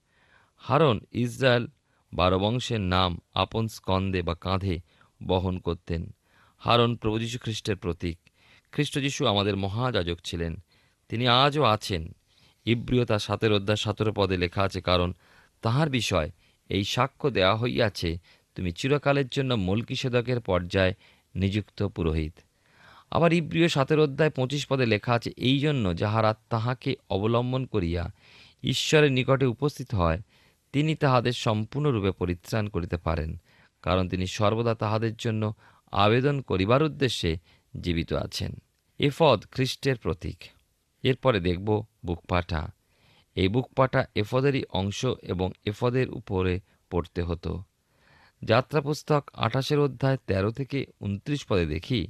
হারন 0.57 0.99
ইসরায়েল 1.11 1.67
বারো 2.13 2.39
বংশের 2.39 2.81
নাম 2.81 3.17
আপন 3.33 3.67
স্কন্দে 3.67 4.21
বা 4.21 4.35
কাঁধে 4.35 4.79
বহন 5.23 5.59
করতেন। 5.59 6.15
হারন 6.57 6.95
প্রভু 6.95 7.19
যীশু 7.19 7.39
খ্রিস্টের 7.39 7.75
প্রতীক। 7.75 8.24
খ্রিস্ট 8.75 8.99
যীশু 8.99 9.27
আমাদের 9.27 9.57
মহাযাজক 9.57 10.17
ছিলেন। 10.23 10.63
তিনি 11.09 11.27
আজও 11.27 11.63
আছেন। 11.63 12.15
ইব্রিয় 12.65 13.05
তার 13.05 13.19
সাতের 13.19 13.53
অধ্যায় 13.53 13.77
সতেরো 13.77 14.13
পদে 14.13 14.37
লেখা 14.37 14.61
আছে, 14.61 14.81
কারণ 14.81 15.13
তাহার 15.61 15.89
বিষয় 15.89 16.31
এই 16.69 16.83
সাক্ষ্য 16.83 17.29
দেওয়া 17.29 17.55
হইয়াছে, 17.55 18.17
তুমি 18.55 18.71
চিরকালের 18.71 19.27
জন্য 19.27 19.53
মলকিসেদকের 19.53 20.39
পর্যায়ে 20.39 20.93
নিযুক্ত 21.35 21.83
পুরোহিত। 21.83 22.33
আবার 23.11 23.33
ইব্রিয় 23.33 23.67
সাতের 23.67 23.99
অধ্যায় 23.99 24.29
পঁচিশ 24.29 24.67
পদে 24.67 24.85
লেখা 24.85 25.13
আছে, 25.13 25.31
এই 25.37 25.59
জন্য 25.59 25.95
যাহারা 25.97 26.35
তাহাকে 26.49 26.95
অবলম্বন 27.09 27.65
করিয়া 27.65 28.11
ঈশ্বরের 28.63 29.11
নিকটে 29.11 29.45
উপস্থিত 29.45 29.95
হয়, 29.95 30.19
তিনি 30.73 30.95
তাহাদের 30.95 31.33
সম্পূর্ণরূপে 31.33 32.11
পরিত্রাণ 32.11 32.67
করিতে 32.67 32.97
পারেন, 32.97 33.37
কারণ 33.81 34.09
তিনি 34.09 34.27
সর্বদা 34.27 34.75
তাহাদের 34.75 35.15
জন্য 35.15 35.53
আবেদন 35.91 36.41
করিবার 36.41 36.83
উদ্দেশ্যে 36.83 37.37
জীবিত 37.81 38.13
আছেন। 38.13 38.55
এফদ 38.99 39.43
খ্রিস্টের 39.51 39.97
প্রতীক। 39.97 40.37
এরপরে 41.03 41.39
দেখব 41.39 41.85
বুকপাটা। 42.05 42.67
এই 43.35 43.47
বুকপাটা 43.47 44.05
এফদেরই 44.15 44.63
অংশ 44.69 45.05
এবং 45.21 45.51
এফদের 45.65 46.09
উপরে 46.09 46.59
পড়তে 46.89 47.21
হতো। 47.21 47.63
যাত্রা 48.43 48.81
পুস্তক 48.81 49.29
আঠাশের 49.33 49.79
অধ্যায় 49.79 50.17
তেরো 50.27 50.51
থেকে 50.51 50.85
উনত্রিশ 50.99 51.45
পদে 51.45 51.65
দেখি 51.65 52.07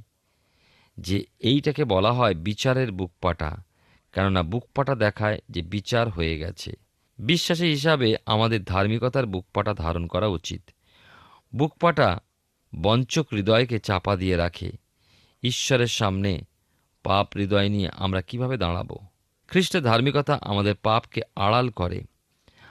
যে 0.98 1.24
এইটাকে 1.38 1.84
বলা 1.84 2.12
হয় 2.12 2.34
বিচারের 2.34 2.92
বুকপাটা, 2.92 3.56
কেননা 4.12 4.42
বুকপাটা 4.42 4.94
দেখায় 4.94 5.38
যে 5.50 5.62
বিচার 5.62 6.08
হয়ে 6.08 6.38
গেছে। 6.38 6.72
বিশ্বাসী 7.18 7.66
হিসাবে 7.66 8.16
আমাদের 8.26 8.64
ধার্মিকতার 8.64 9.26
বুকপাটা 9.26 9.74
ধারণ 9.74 10.06
করা 10.06 10.26
উচিত। 10.26 10.62
বুকপাটা 11.54 12.18
বঞ্চক 12.74 13.26
হৃদয়কে 13.32 13.78
চাপা 13.78 14.16
দিয়ে 14.16 14.36
রাখে। 14.36 14.72
ঈশ্বরের 15.42 15.86
সামনে 15.86 16.40
পাপ 17.06 17.26
হৃদয় 17.36 17.68
নিয়ে 17.68 17.88
আমরা 17.96 18.20
কীভাবে 18.28 18.56
দাঁড়াবো? 18.56 18.96
খ্রিস্টের 19.48 19.82
ধার্মিকতা 19.82 20.34
আমাদের 20.42 20.74
পাপকে 20.86 21.20
আড়াল 21.36 21.66
করে। 21.70 21.98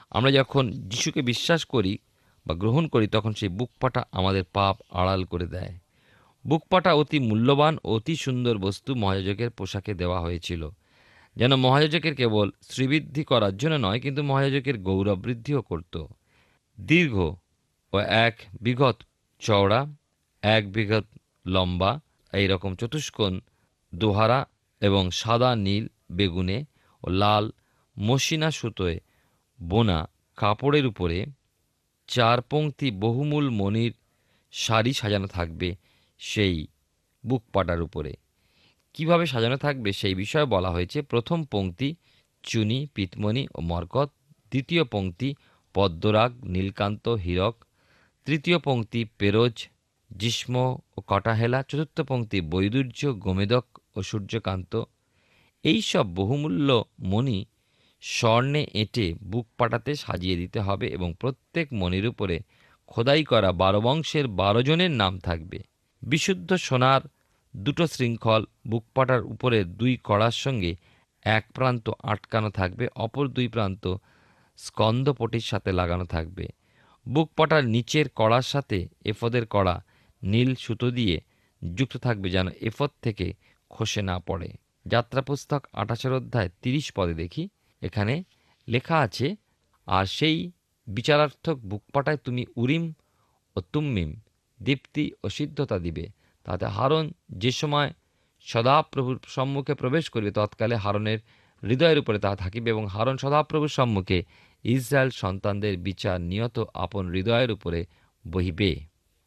আমরা 0.09 0.29
যখন 0.31 0.63
যিশুকে 0.71 1.21
বিশ্বাস 1.21 1.61
করি 1.65 1.93
বা 2.45 2.53
গ্রহণ 2.53 2.83
করি, 2.87 3.05
তখন 3.07 3.31
সেই 3.33 3.49
বুকপাটা 3.49 4.01
আমাদের 4.11 4.43
পাপ 4.53 4.75
আড়াল 4.91 5.21
করে 5.23 5.47
দেয়। 5.47 5.73
বুকপাটা 6.47 6.91
অতি 6.93 7.17
মূল্যবান, 7.19 7.73
অতি 7.83 8.15
সুন্দর 8.15 8.55
বস্তু 8.57 8.91
মহাযোজকের 8.95 9.49
পোশাকে 9.49 9.93
দেওয়া 9.93 10.19
হয়েছিল। 10.19 10.61
যেন 11.35 11.51
মহাযোজকের 11.55 12.15
কেবল 12.15 12.47
শ্রীবৃদ্ধি 12.69 13.23
করার 13.23 13.53
জন্য 13.57 13.75
নয়, 13.87 13.99
কিন্তু 13.99 14.21
মহাযোজকের 14.23 14.77
গৌরব 14.77 15.17
বৃদ্ধিও 15.19 15.61
করত। 15.61 15.95
দীর্ঘ 16.77 17.15
ও 17.93 17.97
এক 18.25 18.35
বিঘত 18.61 18.97
চওড়া, 19.39 19.81
এক 20.41 20.63
বিঘত 20.71 21.05
লম্বা 21.45 21.91
এই 22.33 22.47
রকম 22.47 22.71
চতুষ্কোণ 22.75 23.33
দোহারা 23.99 24.45
এবং 24.81 25.11
সাদা 25.11 25.55
নীল 25.55 25.87
বেগুনে 26.11 26.65
ও 27.03 27.09
লাল 27.09 27.51
মসিনা 27.97 28.51
সুতোয় 28.51 28.99
বোনা 29.61 29.99
কাপড়ের 30.35 30.85
উপরে 30.85 31.25
চার 32.07 32.41
পংক্তি 32.41 32.91
বহুমূল 32.91 33.49
মণির 33.49 33.93
শাড়ি 34.51 34.93
সাজানো 34.93 35.27
থাকবে 35.27 35.75
সেই 36.17 36.67
বুকপাটার 37.25 37.81
উপরে। 37.81 38.13
কীভাবে 38.93 39.25
সাজানো 39.25 39.57
থাকবে 39.57 39.93
সেই 39.93 40.15
বিষয়ে 40.15 40.45
বলা 40.45 40.69
হয়েছে 40.69 41.01
প্রথম 41.01 41.43
পংক্তি 41.43 41.95
চুনি, 42.43 42.87
পিতমণি 42.93 43.47
ও 43.55 43.61
মরকত, 43.61 44.09
দ্বিতীয় 44.51 44.83
পংক্তি 44.83 45.35
পদ্মরাগ, 45.73 46.31
নীলকান্ত, 46.45 47.09
হীরক, 47.09 47.55
তৃতীয় 48.25 48.57
পংক্তি 48.59 49.05
পেরোজ, 49.17 49.55
জিষ্ম 50.17 50.55
ও 50.97 51.01
কটাহেলা, 51.07 51.63
চতুর্থ 51.63 52.01
পংক্তি 52.01 52.41
বৈদুর্য, 52.41 52.99
গোমেদক 53.15 53.65
ও 53.95 53.99
সূর্যকান্ত। 54.01 54.83
এইসব 55.63 56.05
বহুমূল্য 56.15 56.69
মণি 56.99 57.45
স্বর্ণে 58.01 58.67
এঁটে 58.73 59.13
বুক 59.23 59.47
পাটাতে 59.57 59.95
সাজিয়ে 59.95 60.35
দিতে 60.35 60.59
হবে 60.59 60.87
এবং 60.87 61.13
প্রত্যেক 61.19 61.67
মণির 61.73 62.07
উপরে 62.07 62.39
খোদাই 62.87 63.23
করা 63.23 63.51
বারো 63.51 63.81
বংশের 63.81 64.27
বারো 64.27 64.61
জনের 64.61 64.91
নাম 64.91 65.19
থাকবে। 65.19 65.59
বিশুদ্ধ 66.01 66.49
সোনার 66.53 67.01
দুটো 67.55 67.87
শৃঙ্খল 67.87 68.45
বুকপাটার 68.67 69.21
উপরে 69.23 69.63
দুই 69.63 69.97
কড়ার 70.03 70.31
সঙ্গে 70.31 70.75
এক 71.25 71.45
প্রান্ত 71.53 71.91
আটকানো 72.03 72.49
থাকবে, 72.49 72.87
অপর 72.95 73.27
দুই 73.27 73.47
প্রান্ত 73.47 73.83
স্কন্দপটির 74.57 75.41
সাথে 75.41 75.71
লাগানো 75.71 76.05
থাকবে। 76.05 76.45
বুকপাটার 77.05 77.63
নিচের 77.65 78.05
কড়ার 78.15 78.41
সাথে 78.41 78.87
এফদের 79.05 79.45
কড়া 79.45 79.83
নীল 80.23 80.55
সুতো 80.55 80.91
দিয়ে 80.91 81.21
যুক্ত 81.75 81.97
থাকবে 81.97 82.29
যেন 82.29 82.47
এফদ 82.61 82.89
থেকে 83.01 83.33
খসে 83.71 84.01
না 84.09 84.15
পড়ে। 84.27 84.49
যাত্রা 84.85 85.21
পুস্তক 85.21 85.61
আঠাশের 85.73 86.13
অধ্যায় 86.13 86.49
তিরিশ 86.61 86.85
পদে 86.97 87.13
দেখি। 87.13 87.43
এখানে 87.81 88.13
লেখা 88.67 88.97
আছে, 89.05 89.27
আর 89.87 90.05
সেই 90.17 90.37
বিচারার্থক 90.87 91.57
বুকপাটায় 91.69 92.19
তুমি 92.25 92.43
উরিম 92.61 92.85
ও 93.55 93.59
তুম্মিম, 93.73 94.09
দীপ্তি 94.59 95.05
ও 95.23 95.25
সিদ্ধতা 95.29 95.77
দিবে। 95.79 96.05
তাতে 96.45 96.65
হারন 96.65 97.05
যে 97.43 97.51
সময় 97.51 97.89
সদাপ্রভুর 98.45 99.17
সম্মুখে 99.27 99.73
প্রবেশ 99.73 100.05
করিবে, 100.09 100.31
তৎকালে 100.31 100.75
হারনের 100.75 101.19
হৃদয়ের 101.63 101.99
উপরে 101.99 102.19
তা 102.19 102.31
থাকিবে 102.35 102.67
এবং 102.69 102.85
হারন 102.87 103.15
সদাপ্রভুর 103.17 103.71
সম্মুখে 103.79 104.19
ইসরায়েল 104.65 105.11
সন্তানদের 105.21 105.75
বিচার 105.87 106.17
নিয়ত 106.21 106.57
আপন 106.83 107.03
হৃদয়ের 107.13 107.51
উপরে 107.51 107.79
বহিবে। 108.25 108.71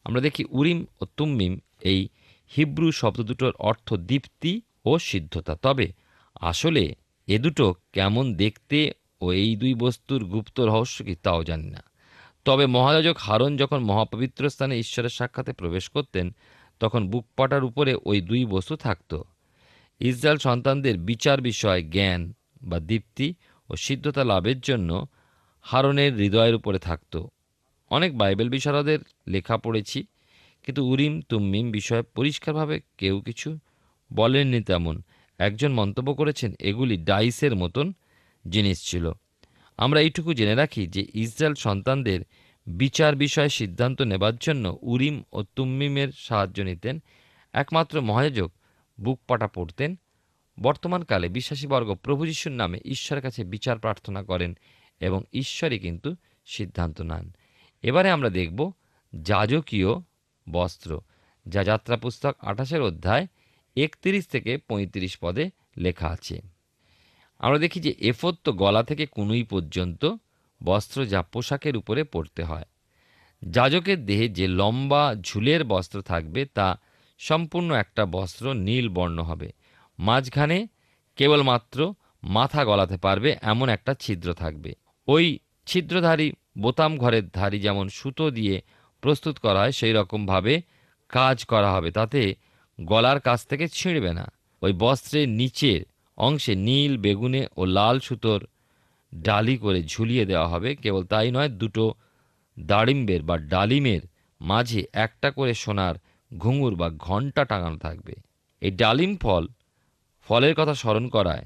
আমরা 0.05 0.21
দেখি 0.21 0.43
উরিম 0.59 0.79
ও 1.01 1.03
তুম্মিম 1.17 1.53
এই 1.91 1.99
হিব্রু 2.55 2.91
শব্দ 2.91 3.21
দুটোর 3.21 3.53
অর্থ 3.59 3.93
দীপ্তি 3.93 4.61
ও 4.85 4.99
সিদ্ধতা। 4.99 5.55
তবে 5.55 5.93
আসলে 6.35 6.95
এ 7.27 7.39
দুটো 7.39 7.75
কেমন 7.93 8.33
দেখতে 8.33 8.91
ও 9.21 9.31
এই 9.31 9.55
দুই 9.55 9.73
বস্তুর 9.73 10.23
গুপ্ত 10.23 10.59
রহস্য 10.59 11.03
কি 11.03 11.15
তাও 11.15 11.43
জানি 11.43 11.69
না। 11.69 11.83
তবে 12.45 12.65
মহাযাজক 12.65 13.17
হারন 13.17 13.57
যখন 13.57 13.79
মহাপবিত্র 13.79 14.49
স্থানে 14.49 14.79
ঈশ্বরের 14.79 15.09
সাক্ষাতে 15.09 15.53
প্রবেশ 15.53 15.89
করতেন, 15.89 16.35
তখন 16.79 17.09
বুকপাটার 17.09 17.63
উপরে 17.63 17.95
ওই 18.05 18.21
দুই 18.21 18.45
বস্তু 18.45 18.75
থাকত। 18.75 19.21
ইসরায়েল 19.99 20.37
সন্তানদের 20.37 20.97
বিচার 20.97 21.41
বিষয় 21.41 21.83
জ্ঞান 21.83 22.33
বা 22.61 22.79
দীপ্তি 22.79 23.33
ও 23.69 23.75
সিদ্ধতা 23.75 24.23
লাভের 24.23 24.59
জন্য 24.59 25.05
হারনের 25.61 26.15
হৃদয়ের 26.15 26.55
উপরে 26.55 26.79
থাকত। 26.79 27.25
অনেক 27.89 28.17
বাইবেল 28.17 28.49
বিশারদের 28.49 28.99
লেখা 29.27 29.57
পড়েছি 29.57 30.05
কিন্তু 30.63 30.85
উরিম 30.85 31.21
তুম্মিম 31.21 31.71
বিষয়ে 31.71 32.01
পরিষ্কারভাবে 32.01 32.81
কেউ 32.97 33.21
কিছু 33.21 33.59
বলেননি 34.13 34.63
তেমন। 34.63 35.01
একজন 35.37 35.73
মন্তব্য 35.73 36.13
করেছেন, 36.13 36.53
এগুলি 36.59 36.97
ডাইসের 36.97 37.55
মতন 37.55 37.93
জিনিস 38.49 38.91
ছিল। 38.91 39.11
আমরা 39.77 39.99
এইটুকু 39.99 40.33
জেনে 40.33 40.55
রাখি 40.55 40.87
যে 40.87 41.07
ইসরায়েল 41.13 41.53
সন্তানদের 41.53 42.19
বিচার 42.67 43.15
বিষয়ে 43.15 43.49
সিদ্ধান্ত 43.49 44.01
নেবার 44.01 44.37
জন্য 44.37 44.77
উরিম 44.81 45.23
ও 45.31 45.43
তুম্মিমের 45.43 46.09
সাহায্য 46.15 46.61
নিতেন। 46.61 47.01
একমাত্র 47.53 48.01
মহাযোজক 48.01 48.51
বুক 49.01 49.19
পাটা 49.27 49.47
পড়তেন। 49.47 49.95
বর্তমানকালে 50.61 51.29
বিশ্বাসীবর্গ 51.29 51.95
প্রভু 51.95 52.25
যিশুর 52.25 52.51
নামে 52.51 52.79
ঈশ্বরের 52.85 53.23
কাছে 53.23 53.43
বিচার 53.43 53.79
প্রার্থনা 53.79 54.23
করেন 54.23 54.57
এবং 54.99 55.23
ঈশ্বরই 55.33 55.79
কিন্তু 55.79 56.15
সিদ্ধান্ত 56.45 57.01
নেন। 57.01 57.35
এবারে 57.81 58.09
আমরা 58.09 58.29
দেখব 58.29 58.71
যাজকীয় 59.21 59.87
বস্ত্র, 60.51 61.01
যা 61.45 61.61
যাত্রা 61.63 61.95
পুস্তক 61.97 62.33
আঠাশের 62.39 62.81
অধ্যায় 62.81 63.27
একত্রিশ 63.75 64.23
থেকে 64.27 64.51
পঁয়ত্রিশ 64.57 65.13
পদে 65.17 65.45
লেখা 65.77 66.07
আছে। 66.07 66.41
আমরা 67.39 67.59
দেখি 67.59 67.79
যে 67.79 67.91
এফত 67.99 68.35
তো 68.43 68.53
গলা 68.53 68.83
থেকে 68.83 69.05
কুনুই 69.05 69.43
পর্যন্ত 69.43 70.15
বস্ত্র 70.61 70.97
যা 71.05 71.21
পোশাকের 71.21 71.75
উপরে 71.77 72.01
পরতে 72.03 72.43
হয়। 72.43 72.67
যাজকের 73.41 73.99
দেহে 74.05 74.27
যে 74.29 74.45
লম্বা 74.47 75.15
ঝুলের 75.21 75.63
বস্ত্র 75.63 75.97
থাকবে 76.01 76.45
তা 76.45 76.67
সম্পূর্ণ 77.19 77.69
একটা 77.73 78.03
বস্ত্র 78.05 78.53
নীল 78.53 78.89
বর্ণ 78.89 79.17
হবে। 79.23 79.49
মাঝখানে 79.99 80.67
কেবলমাত্র 81.15 81.79
মাথা 82.23 82.61
গলাতে 82.65 82.97
পারবে 82.97 83.29
এমন 83.41 83.69
একটা 83.69 83.93
ছিদ্র 83.93 84.33
থাকবে। 84.33 84.71
ওই 85.07 85.25
ছিদ্রধারী 85.65 86.27
বোতাম 86.57 86.91
ঘরের 86.97 87.29
ধারী 87.29 87.59
যেমন 87.59 87.85
সুতো 87.89 88.25
দিয়ে 88.31 88.61
প্রস্তুত 89.01 89.39
করা 89.39 89.59
হয়, 89.59 89.71
সেই 89.71 89.93
রকমভাবে 89.93 90.61
কাজ 91.09 91.45
করা 91.45 91.73
হবে। 91.73 91.91
তাতে 91.91 92.35
গলার 92.81 93.19
কাছ 93.19 93.47
থেকে 93.47 93.67
ছিঁড়বে 93.67 94.13
না। 94.13 94.31
ওই 94.61 94.73
বস্ত্রের 94.73 95.29
নিচের 95.29 95.81
অংশে 96.17 96.55
নীল, 96.55 96.97
বেগুনে 96.97 97.47
ও 97.57 97.65
লাল 97.65 97.99
সুতোর 97.99 98.47
ডালি 99.15 99.57
করে 99.57 99.83
ঝুলিয়ে 99.83 100.25
দেওয়া 100.25 100.47
হবে। 100.47 100.75
কেবল 100.75 101.03
তাই 101.05 101.31
নয়, 101.31 101.49
দুটো 101.49 101.93
দাড়িম্বের 102.59 103.23
বা 103.23 103.37
ডালিমের 103.37 104.01
মাঝে 104.41 104.83
একটা 104.93 105.31
করে 105.31 105.53
সোনার 105.53 105.95
ঘুঙুর 106.37 106.75
বা 106.75 106.89
ঘণ্টা 106.89 107.45
টাঙানো 107.45 107.77
থাকবে। 107.77 108.13
এই 108.61 108.71
ডালিম 108.71 109.17
ফল, 109.17 109.47
ফলের 110.27 110.55
কথা 110.55 110.73
স্মরণ 110.73 111.07
করায় 111.07 111.45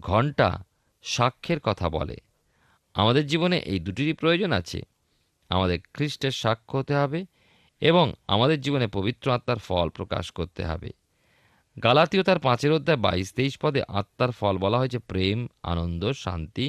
ঘণ্টা 0.00 0.64
সাক্ষ্যের 1.02 1.60
কথা 1.60 1.88
বলে। 1.88 2.16
আমাদের 2.94 3.26
জীবনে 3.26 3.58
এই 3.58 3.78
দুটিরই 3.78 4.12
প্রয়োজন 4.12 4.52
আছে। 4.52 4.82
আমাদের 5.54 5.78
খ্রিস্টের 5.94 6.34
সাক্ষ্য 6.42 6.74
হতে 6.78 6.94
হবে 6.94 7.20
এবং 7.82 8.06
আমাদের 8.26 8.58
জীবনে 8.60 8.86
পবিত্র 8.86 9.26
আত্মার 9.32 9.60
ফল 9.66 9.86
প্রকাশ 9.88 10.24
করতে 10.30 10.62
হবে। 10.64 10.90
গালাতীয় 11.76 12.22
তার 12.22 12.38
পাঁচের 12.38 12.72
অধ্যায় 12.72 13.00
বাইশ 13.06 13.28
তেইশ 13.32 13.54
পদে 13.62 13.80
আত্মার 13.88 14.30
ফল 14.30 14.54
বলা 14.58 14.78
হয়েছে 14.78 14.98
প্রেম, 15.10 15.38
আনন্দ, 15.62 16.02
শান্তি 16.24 16.66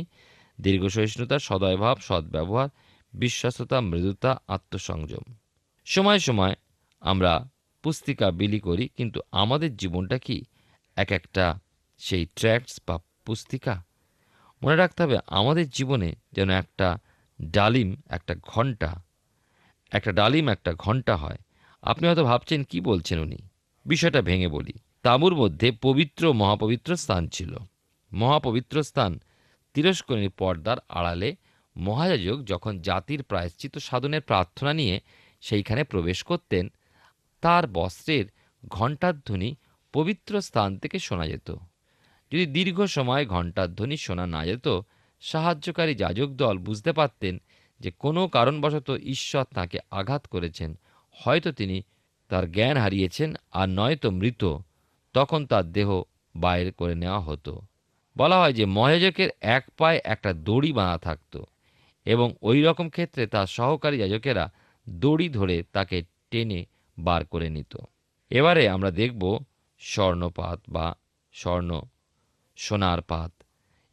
দীর্ঘ 0.60 0.84
সহিষ্ণুতা 0.88 1.38
সদয়ভাব, 1.40 1.96
সদ্ব্যবহার 2.00 2.70
বিশ্বাসতা 3.14 3.78
মৃদুতা, 3.82 4.32
আত্মসংযম। 4.48 5.26
সময় 5.88 6.20
সময় 6.20 6.54
আমরা 7.02 7.32
পুস্তিকা 7.84 8.28
বিলি 8.32 8.60
করি, 8.60 8.86
কিন্তু 8.98 9.20
আমাদের 9.32 9.72
জীবনটা 9.78 10.18
কি 10.18 10.38
এক 10.98 11.10
একটা 11.12 11.46
সেই 12.02 12.24
ট্র্যাক্টস 12.36 12.76
বা 12.88 12.96
পুস্তিকা? 13.26 13.76
মনে 14.62 14.76
রাখতে 14.76 15.00
হবে 15.04 15.18
আমাদের 15.28 15.66
জীবনে 15.70 16.10
যেন 16.32 16.50
একটা 16.62 16.88
ডালিম 17.42 18.02
একটা 18.10 18.36
ঘণ্টা 18.36 19.02
একটা 19.92 20.12
ডালিম 20.12 20.50
একটা 20.50 20.74
ঘণ্টা 20.74 21.16
হয়। 21.16 21.38
আপনি 21.82 22.08
হয়তো 22.08 22.24
ভাবছেন, 22.24 22.64
কি 22.64 22.82
বলছেন 22.82 23.20
উনি? 23.20 23.38
বিষয়টা 23.86 24.22
ভেঙে 24.22 24.48
বলি। 24.48 24.74
তাঁবুর 25.04 25.36
মধ্যে 25.36 25.72
পবিত্র, 25.72 26.34
মহাপবিত্র 26.34 26.96
স্থান 26.96 27.28
ছিল। 27.28 27.58
মহাপবিত্র 28.14 28.84
স্থান 28.84 29.20
তিরস্করণী 29.74 30.28
পর্দার 30.28 30.78
আড়ালে 30.90 31.36
মহাযাজক 31.78 32.40
যখন 32.46 32.82
জাতির 32.82 33.24
প্রায়শ্চিত 33.24 33.78
সাধনের 33.78 34.22
প্রার্থনা 34.22 34.74
নিয়ে 34.74 35.00
সেইখানে 35.42 35.84
প্রবেশ 35.84 36.24
করতেন, 36.24 36.72
তার 37.42 37.68
বস্ত্রের 37.68 38.26
ঘণ্টার 38.68 39.20
ধ্বনি 39.20 39.56
পবিত্র 39.94 40.42
স্থান 40.42 40.78
থেকে 40.78 41.00
শোনা 41.00 41.28
যেত। 41.28 41.52
যদি 42.32 42.46
দীর্ঘ 42.46 42.86
সময় 42.86 43.26
ঘণ্টার 43.26 43.76
ধ্বনি 43.76 43.98
শোনা 43.98 44.28
না 44.28 44.46
যেত 44.46 44.68
সাহায্যকারী 45.20 45.96
যাজক 45.96 46.28
দল 46.28 46.58
বুঝতে 46.58 46.94
পারতেন 46.94 47.38
যে 47.80 47.92
কোনো 47.92 48.28
কারণবশত 48.28 49.00
ঈশ্বর 49.04 49.44
তাকে 49.44 49.80
আঘাত 49.92 50.28
করেছেন। 50.28 50.78
হয়তো 51.10 51.52
তিনি 51.52 51.82
তার 52.28 52.52
জ্ঞান 52.52 52.78
হারিয়েছেন 52.78 53.34
আর 53.52 53.70
নয়তো 53.70 54.12
মৃত। 54.12 54.58
তখন 55.14 55.46
তার 55.46 55.72
দেহ 55.72 56.04
বাইর 56.36 56.72
করে 56.72 56.96
নেওয়া 56.96 57.20
হতো। 57.20 57.62
বলা 58.18 58.40
হয় 58.40 58.54
যে 58.54 58.66
মহাযাজকের 58.66 59.30
এক 59.42 59.66
পায়ে 59.78 60.02
একটা 60.04 60.34
দড়ি 60.34 60.74
বাঁধা 60.74 60.98
থাকত 60.98 61.44
এবং 62.06 62.36
ওই 62.42 62.64
রকম 62.64 62.90
ক্ষেত্রে 62.90 63.28
তার 63.28 63.48
সহকারী 63.48 63.98
যাজকেরা 63.98 64.52
দড়ি 64.90 65.30
ধরে 65.30 65.64
তাকে 65.72 66.04
টেনে 66.32 66.66
বার 67.00 67.26
করে 67.26 67.50
নিত। 67.50 67.78
এবারে 68.30 68.70
আমরা 68.70 68.92
দেখব 68.92 69.40
স্বর্ণপাত 69.80 70.62
বা 70.70 70.96
স্বর্ণ 71.34 71.82
সোনার 72.56 73.02
পাত। 73.02 73.45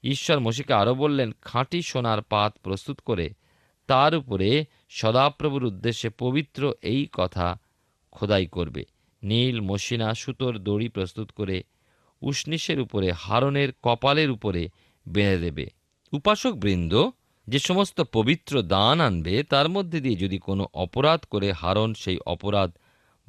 ঈশ্বর 0.05 0.41
মসিকে 0.41 0.75
আরও 0.75 0.95
বললেন, 0.95 1.33
খাঁটি 1.43 1.83
সোনার 1.83 2.23
পাত 2.23 2.57
প্রস্তুত 2.63 3.01
করে, 3.01 3.31
তার 3.87 4.15
উপরে 4.15 4.65
সদাপ্রভুর 4.91 5.65
উদ্দেশ্যে 5.65 6.11
পবিত্র 6.11 6.75
এই 6.83 7.09
কথা 7.13 7.59
খোদাই 8.13 8.47
করবে। 8.47 8.85
নীল 9.23 9.61
মসিনা 9.61 10.15
সুতোর 10.15 10.59
দড়ি 10.59 10.89
প্রস্তুত 10.89 11.31
করে 11.31 11.63
উষ্ণিসের 12.23 12.81
উপরে 12.81 13.13
হারনের 13.13 13.69
কপালের 13.83 14.31
উপরে 14.31 14.69
বেঁধে 15.09 15.39
দেবে। 15.39 15.67
উপাসক 16.13 16.53
বৃন্দ, 16.53 17.11
যে 17.49 17.59
সমস্ত 17.59 18.01
পবিত্র 18.01 18.63
দান 18.63 19.01
আনবে, 19.01 19.43
তার 19.43 19.69
মধ্যে 19.69 20.01
দিয়ে 20.01 20.17
যদি 20.17 20.39
কোনো 20.39 20.67
অপরাধ 20.75 21.21
করে 21.25 21.53
হারন 21.53 21.95
সেই 21.95 22.19
অপরাধ 22.27 22.73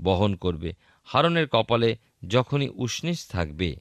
বহন 0.02 0.36
করবে। 0.36 0.74
হারনের 1.04 1.48
কপালে 1.48 1.96
যখনই 2.28 2.70
উষ্ণিস 2.70 3.28
থাকবে, 3.28 3.76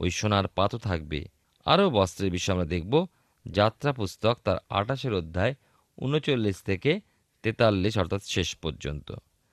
ওই 0.00 0.10
সোনার 0.10 0.48
পাতও 0.48 0.78
থাকবে। 0.78 1.33
আরও 1.64 1.90
বস্ত্রের 1.90 2.30
বিষয়ে 2.30 2.54
আমরা 2.54 2.66
দেখব। 2.66 3.06
যাত্রা 3.48 3.92
পুস্তক 3.92 4.38
তার 4.44 4.56
আঠাশের 4.68 5.14
অধ্যায় 5.14 5.54
উনচল্লিশ 5.98 6.56
থেকে 6.62 7.00
তেতাল্লিশ, 7.42 7.98
অর্থাৎ 7.98 8.22
শেষ 8.22 8.56
পর্যন্ত। 8.56 9.12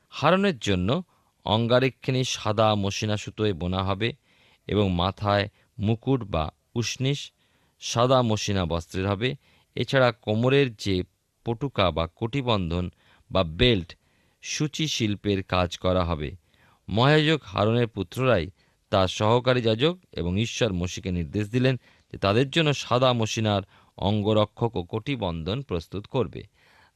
হারনের 0.09 0.59
জন্য 0.59 1.03
অঙ্গারেক্ষিণী 1.45 2.23
সাদা 2.23 2.75
মসিনা 2.75 3.17
সুতোয় 3.17 3.53
বোনা 3.53 3.83
হবে 3.83 4.13
এবং 4.67 4.91
মাথায় 4.91 5.49
মুকুট 5.79 6.23
বা 6.23 6.51
উষ্ণিস 6.75 7.31
সাদা 7.79 8.21
মসিনা 8.21 8.65
বস্ত্রের 8.65 9.07
হবে। 9.07 9.35
এছাড়া 9.75 10.11
কোমরের 10.11 10.75
যে 10.75 11.03
পটুকা 11.45 11.91
বা 11.91 12.07
কটিবন্ধন 12.15 12.91
বা 13.31 13.43
বেল্ট 13.43 13.95
সূচি 14.41 14.87
শিল্পের 14.87 15.43
কাজ 15.43 15.77
করা 15.77 16.03
হবে। 16.03 16.35
মহাযাজক 16.89 17.41
হারনের 17.43 17.87
পুত্ররাই 17.87 18.49
তার 18.89 19.07
সহকারী 19.07 19.61
যাজক 19.61 19.97
এবং 20.11 20.39
ঈশ্বর 20.39 20.73
মসিকে 20.73 21.11
নির্দেশ 21.11 21.49
দিলেন 21.49 21.79
যে 22.11 22.17
তাদের 22.17 22.49
জন্য 22.49 22.73
সাদা 22.73 23.13
মসিনার 23.13 23.61
অঙ্গরক্ষক 23.97 24.75
ও 24.75 24.83
কটিবন্ধন 24.83 25.61
প্রস্তুত 25.61 26.07
করবে। 26.07 26.43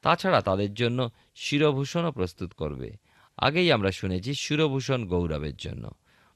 তাছাড়া 0.01 0.41
তাদের 0.41 0.73
জন্য 0.73 1.09
শিরভূষণও 1.35 2.11
প্রস্তুত 2.11 2.53
করবে। 2.53 2.91
আগেই 3.37 3.71
আমরা 3.71 3.91
শুনেছি 3.91 4.33
শিরভূষণ 4.33 5.05
গৌরবের 5.05 5.55
জন্য। 5.55 5.89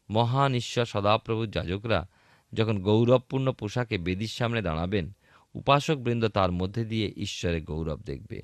মহান 0.09 0.55
ঈশ্বর 0.55 0.85
সদাপ্রভুর 0.85 1.49
যাজকরা 1.49 2.07
যখন 2.53 2.79
গৌরবপূর্ণ 2.79 3.51
পোশাকে 3.51 3.97
বেদির 3.97 4.27
সামনে 4.27 4.61
দাঁড়াবেন, 4.61 5.11
উপাসকবৃন্দ 5.55 6.27
তার 6.27 6.51
মধ্যে 6.51 6.85
দিয়ে 6.85 7.13
ঈশ্বরের 7.17 7.63
গৌরব 7.63 7.99
দেখবে। 8.01 8.41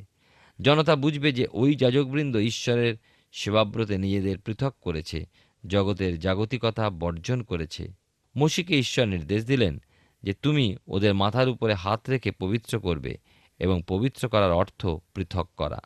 জনতা 0.62 0.96
বুঝবে 0.96 1.32
যে 1.32 1.48
ওই 1.52 1.76
যাজকবৃন্দ 1.76 2.38
ঈশ্বরের 2.38 2.96
সেবাব্রতে 3.32 3.98
নিজেদের 3.98 4.40
পৃথক 4.40 4.74
করেছে, 4.82 5.26
জগতের 5.68 6.20
জাগতিকতা 6.20 6.90
বর্জন 6.90 7.44
করেছে। 7.44 7.92
মসিকে 8.38 8.80
ঈশ্বর 8.80 9.06
নির্দেশ 9.06 9.46
দিলেন 9.46 9.82
যে 10.26 10.34
তুমি 10.34 10.76
ওদের 10.88 11.14
মাথার 11.14 11.50
উপরে 11.50 11.74
হাত 11.74 12.10
রেখে 12.10 12.32
পবিত্র 12.32 12.80
করবে 12.80 13.18
এবং 13.60 13.82
পবিত্র 13.88 14.30
করার 14.30 14.52
অর্থ 14.52 14.86
পৃথক 14.86 15.50
করা। 15.58 15.82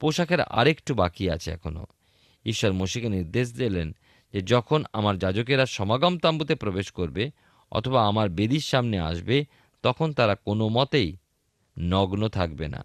পোশাকের 0.00 0.40
আরেকটু 0.40 0.94
বাকি 0.94 1.30
আছে 1.30 1.50
এখনও 1.50 1.86
ঈশ্বর 2.44 2.72
মসিকে 2.72 3.08
নির্দেশ 3.08 3.54
দিলেন 3.54 3.96
যে 4.32 4.40
যখন 4.40 4.84
আমার 4.92 5.18
যাজকেরা 5.18 5.66
সমাগম 5.66 6.18
তাম্বুতে 6.18 6.54
প্রবেশ 6.54 6.90
করবে 6.90 7.30
অথবা 7.70 8.06
আমার 8.06 8.28
বেদির 8.28 8.60
সামনে 8.60 8.98
আসবে, 8.98 9.44
তখন 9.82 10.12
তারা 10.12 10.34
কোনো 10.34 10.68
মতেই 10.68 11.16
নগ্ন 11.78 12.28
থাকবে 12.28 12.68
না। 12.68 12.84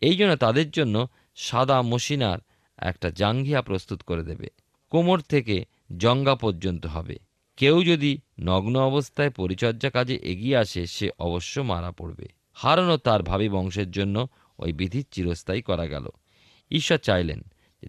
এই 0.00 0.16
জন্য 0.16 0.36
তাদের 0.36 0.70
জন্য 0.70 1.08
সাদা 1.36 1.82
মসিনার 1.82 2.38
একটা 2.78 3.10
জাঙ্ঘিয়া 3.10 3.62
প্রস্তুত 3.62 4.02
করে 4.02 4.22
দেবে। 4.22 4.48
কোমর 4.90 5.20
থেকে 5.20 5.64
জঙ্গা 5.96 6.34
পর্যন্ত 6.34 6.86
হবে। 6.86 7.18
কেউ 7.56 7.84
যদি 7.84 8.18
নগ্ন 8.40 8.76
অবস্থায় 8.80 9.30
পরিচর্যা 9.30 9.90
কাজে 9.90 10.16
এগিয়ে 10.22 10.56
আসে, 10.56 10.86
সে 10.86 11.10
অবশ্য 11.18 11.60
মারা 11.60 11.90
পড়বে। 11.90 12.28
হারানো 12.52 12.96
তার 12.96 13.22
ভাবি 13.22 13.48
বংশের 13.48 13.90
জন্য 13.90 14.28
ওই 14.58 14.72
বিধির 14.72 15.06
চিরস্থায়ী 15.10 15.62
করা 15.62 15.86
গেল। 15.86 16.06
ঈশ্বর 16.70 16.98
চাইলেন 16.98 17.40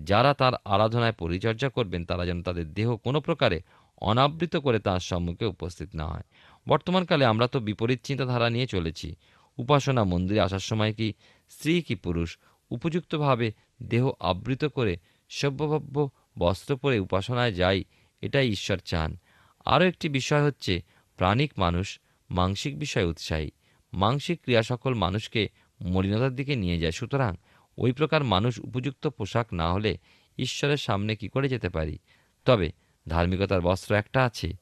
যারা 0.02 0.34
তার 0.34 0.54
আরাধনায় 0.66 1.12
পরিচর্যা 1.12 1.70
করবেন, 1.70 2.06
তারা 2.06 2.26
যেন 2.26 2.44
তাদের 2.44 2.74
দেহ 2.74 2.98
কোনো 2.98 3.22
প্রকারে 3.22 3.62
অনাবৃত 3.98 4.56
করে 4.56 4.80
তার 4.80 5.00
সম্মুখে 5.00 5.46
উপস্থিত 5.46 5.96
না 5.96 6.06
হয়। 6.06 6.22
বর্তমানকালে 6.68 7.26
আমরা 7.26 7.48
তো 7.48 7.60
বিপরীত 7.60 8.00
চিন্তাধারা 8.04 8.50
নিয়ে 8.50 8.68
চলেছি। 8.68 9.16
উপাসনা 9.58 10.04
মন্দিরে 10.04 10.40
আসার 10.40 10.60
সময় 10.60 10.94
কি 10.94 11.14
স্ত্রী 11.50 11.82
কি 11.82 11.96
পুরুষ 11.96 12.38
উপযুক্তভাবে 12.70 13.52
দেহ 13.84 14.12
আবৃত 14.20 14.66
করে 14.66 14.98
সভ্যভব্য 15.30 16.10
বস্ত্র 16.40 16.78
পরে 16.78 17.00
উপাসনায় 17.00 17.54
যাই, 17.54 17.84
এটাই 18.22 18.50
ঈশ্বর 18.50 18.78
চান। 18.78 19.18
আরও 19.66 19.86
একটি 19.86 20.10
বিষয় 20.10 20.44
হচ্ছে 20.44 20.82
প্রাণিক 21.18 21.52
মানুষ 21.58 22.00
মাংসিক 22.30 22.80
বিষয়ে 22.80 23.04
উৎসাহী। 23.04 23.52
মাংসিক 23.94 24.42
ক্রিয়া 24.42 24.64
সকল 24.64 24.94
মানুষকে 24.94 25.50
মলিনতার 25.82 26.36
দিকে 26.36 26.56
নিয়ে 26.56 26.80
যায়। 26.80 26.92
সুতরাং 26.92 27.36
ওই 27.78 27.92
প্রকার 27.92 28.24
মানুষ 28.24 28.60
উপযুক্ত 28.60 29.08
পোশাক 29.08 29.54
না 29.54 29.74
হলে 29.74 29.98
ঈশ্বরের 30.38 30.78
সামনে 30.78 31.16
কি 31.16 31.28
করে 31.28 31.50
যেতে 31.50 31.70
পারি? 31.70 31.98
তবে 32.46 32.72
ধার্মিকতার 33.08 33.62
বস্ত্র 33.62 33.96
একটা 33.96 34.24
আছে। 34.24 34.54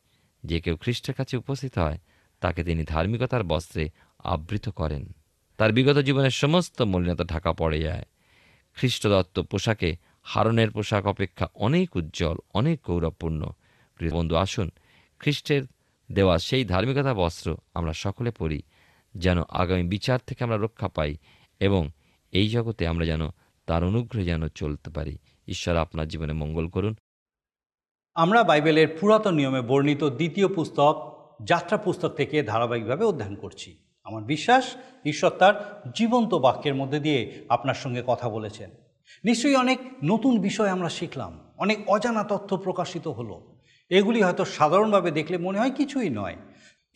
যে 0.44 0.62
কেউ 0.62 0.78
খ্রিস্টের 0.78 1.16
কাছে 1.16 1.38
উপস্থিত 1.38 1.78
হয়, 1.78 2.00
তাকে 2.39 2.63
তিনি 2.63 2.84
ধার্মিকতার 2.84 3.44
বস্ত্রে 3.44 3.89
আবৃত 4.24 4.70
করেন। 4.70 5.13
তার 5.58 5.72
বিগত 5.72 5.98
জীবনের 5.98 6.32
সমস্ত 6.32 6.82
মলিনতা 6.82 7.24
ঢাকা 7.24 7.54
পড়ে 7.54 7.82
যায়। 7.82 8.06
খ্রিস্টদত্ত 8.76 9.39
পোশাকে 9.39 9.98
হারনের 10.24 10.72
পোশাক 10.72 11.06
অপেক্ষা 11.06 11.48
অনেক 11.54 11.96
উজ্জ্বল, 11.96 12.38
অনেক 12.54 12.80
গৌরবপূর্ণ। 12.88 13.52
বন্ধু, 14.12 14.36
আসুন 14.36 14.72
খ্রিস্টের 15.23 15.63
দেওয়া 16.12 16.38
সেই 16.38 16.65
ধার্মিকতা 16.65 17.13
বস্ত্র 17.13 17.57
আমরা 17.73 17.93
সকলে 17.93 18.31
পড়ি 18.31 18.62
যেন 19.15 19.41
আগামী 19.49 19.83
বিচার 19.83 20.19
থেকে 20.27 20.43
আমরা 20.43 20.57
রক্ষা 20.57 20.88
পাই 20.88 21.17
এবং 21.59 21.89
এই 22.31 22.47
জগতে 22.47 22.88
আমরা 22.88 23.05
যেন 23.05 23.29
তার 23.65 23.83
অনুগ্রহে 23.83 24.25
যেন 24.25 24.47
চলতে 24.47 24.89
পারি। 24.89 25.17
ঈশ্বর 25.47 25.75
আপনার 25.75 26.07
জীবনে 26.07 26.33
মঙ্গল 26.33 26.67
করুন। 26.67 26.95
আমরা 28.13 28.43
বাইবেলের 28.43 28.97
পুরাতন 29.01 29.36
নিয়মে 29.36 29.62
বর্ণিত 29.62 30.03
দ্বিতীয় 30.03 30.47
পুস্তক, 30.47 31.19
যাত্রা 31.43 31.77
পুস্তক 31.77 32.09
থেকে 32.09 32.43
ধারাবাহিকভাবে 32.43 33.05
অধ্যয়ন 33.05 33.36
করছি। 33.36 33.77
আমার 34.03 34.23
বিশ্বাস, 34.23 34.75
ঈশ্বর 35.05 35.29
তার 35.29 35.83
জীবন্ত 35.95 36.33
বাক্যের 36.33 36.75
মধ্যে 36.75 36.99
দিয়ে 36.99 37.45
আপনার 37.49 37.75
সঙ্গে 37.75 38.03
কথা 38.07 38.29
বলেছেন। 38.29 38.69
নিশ্চয়ই 39.23 39.55
অনেক 39.55 39.79
নতুন 40.03 40.39
বিষয় 40.39 40.69
আমরা 40.69 40.89
শিখলাম, 40.89 41.51
অনেক 41.57 41.89
অজানা 41.89 42.23
তথ্য 42.23 42.57
প্রকাশিত 42.57 43.07
হলো। 43.07 43.53
এগুলি 43.93 44.21
হয়তো 44.21 44.45
সাধারণভাবে 44.45 45.12
দেখলে 45.12 45.38
মনে 45.38 45.60
হয় 45.60 45.71
কিছুই 45.71 46.10
নয়। 46.10 46.36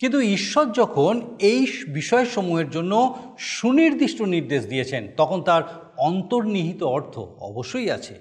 কিন্তু 0.00 0.20
ঈশ্বর 0.20 0.72
যখন 0.72 1.14
এই 1.38 1.66
বিষয়সমূহের 1.88 2.70
জন্য 2.70 3.18
সুনির্দিষ্ট 3.38 4.22
নির্দেশ 4.22 4.66
দিয়েছেন, 4.66 5.02
তখন 5.16 5.38
তার 5.42 5.62
অন্তর্নিহিত 5.98 6.82
অর্থ 6.82 7.18
অবশ্যই 7.18 7.90
আছে। 7.90 8.14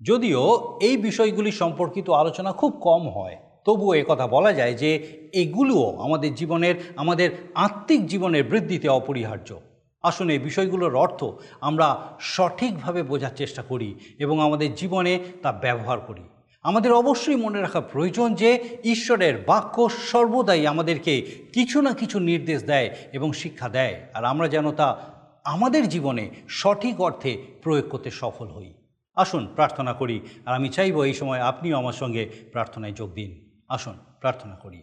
যদিও 0.00 0.42
এই 0.82 0.96
বিষয়গুলি 0.96 1.52
সম্পর্কিত 1.52 2.10
আলোচনা 2.10 2.52
খুব 2.52 2.72
কম 2.80 3.08
হয়, 3.08 3.36
তবুও 3.64 4.04
কথা 4.08 4.26
বলা 4.26 4.52
যায় 4.52 4.74
যে 4.74 4.90
এগুলোও 5.34 5.96
আমাদের 5.96 6.34
জীবনের, 6.34 6.74
আমাদের 6.96 7.30
আত্মিক 7.54 8.06
জীবনের 8.06 8.44
বৃদ্ধিতে 8.44 8.88
অপরিহার্য। 8.88 9.60
আসুন 10.02 10.30
এই 10.30 10.38
বিষয়গুলোর 10.38 10.94
অর্থ 10.96 11.24
আমরা 11.60 11.88
সঠিকভাবে 12.20 13.02
বোঝার 13.02 13.34
চেষ্টা 13.36 13.62
করি 13.62 13.94
এবং 14.18 14.40
আমাদের 14.40 14.74
জীবনে 14.74 15.18
তা 15.42 15.52
ব্যবহার 15.52 16.00
করি। 16.00 16.22
আমাদের 16.62 16.92
অবশ্যই 16.92 17.36
মনে 17.36 17.60
রাখা 17.60 17.80
প্রয়োজন 17.80 18.34
যে 18.34 18.78
ঈশ্বরের 18.84 19.44
বাক্য 19.46 19.88
সর্বদাই 19.88 20.66
আমাদেরকে 20.66 21.22
কিছু 21.52 21.82
না 21.82 21.92
কিছু 21.92 22.18
নির্দেশ 22.18 22.64
দেয় 22.64 22.96
এবং 23.12 23.32
শিক্ষা 23.32 23.68
দেয়। 23.68 24.00
আর 24.14 24.24
আমরা 24.24 24.48
যেন 24.48 24.72
তা 24.72 25.00
আমাদের 25.44 25.88
জীবনে 25.88 26.30
সঠিক 26.48 27.00
অর্থে 27.00 27.42
প্রয়োগ 27.62 27.88
করতে 27.88 28.10
সফল 28.10 28.48
হই। 28.48 28.74
আসুন, 29.14 29.46
প্রার্থনা 29.54 29.92
করি। 29.92 30.20
আর 30.46 30.54
আমি 30.54 30.68
চাইব 30.68 31.02
এই 31.02 31.14
সময় 31.14 31.40
আপনিও 31.40 31.76
আমার 31.76 31.92
সঙ্গে 31.92 32.30
প্রার্থনায় 32.52 32.92
যোগ 32.92 33.12
দিন। 33.14 33.60
আসুন, 33.68 33.98
প্রার্থনা 34.20 34.56
করি। 34.56 34.82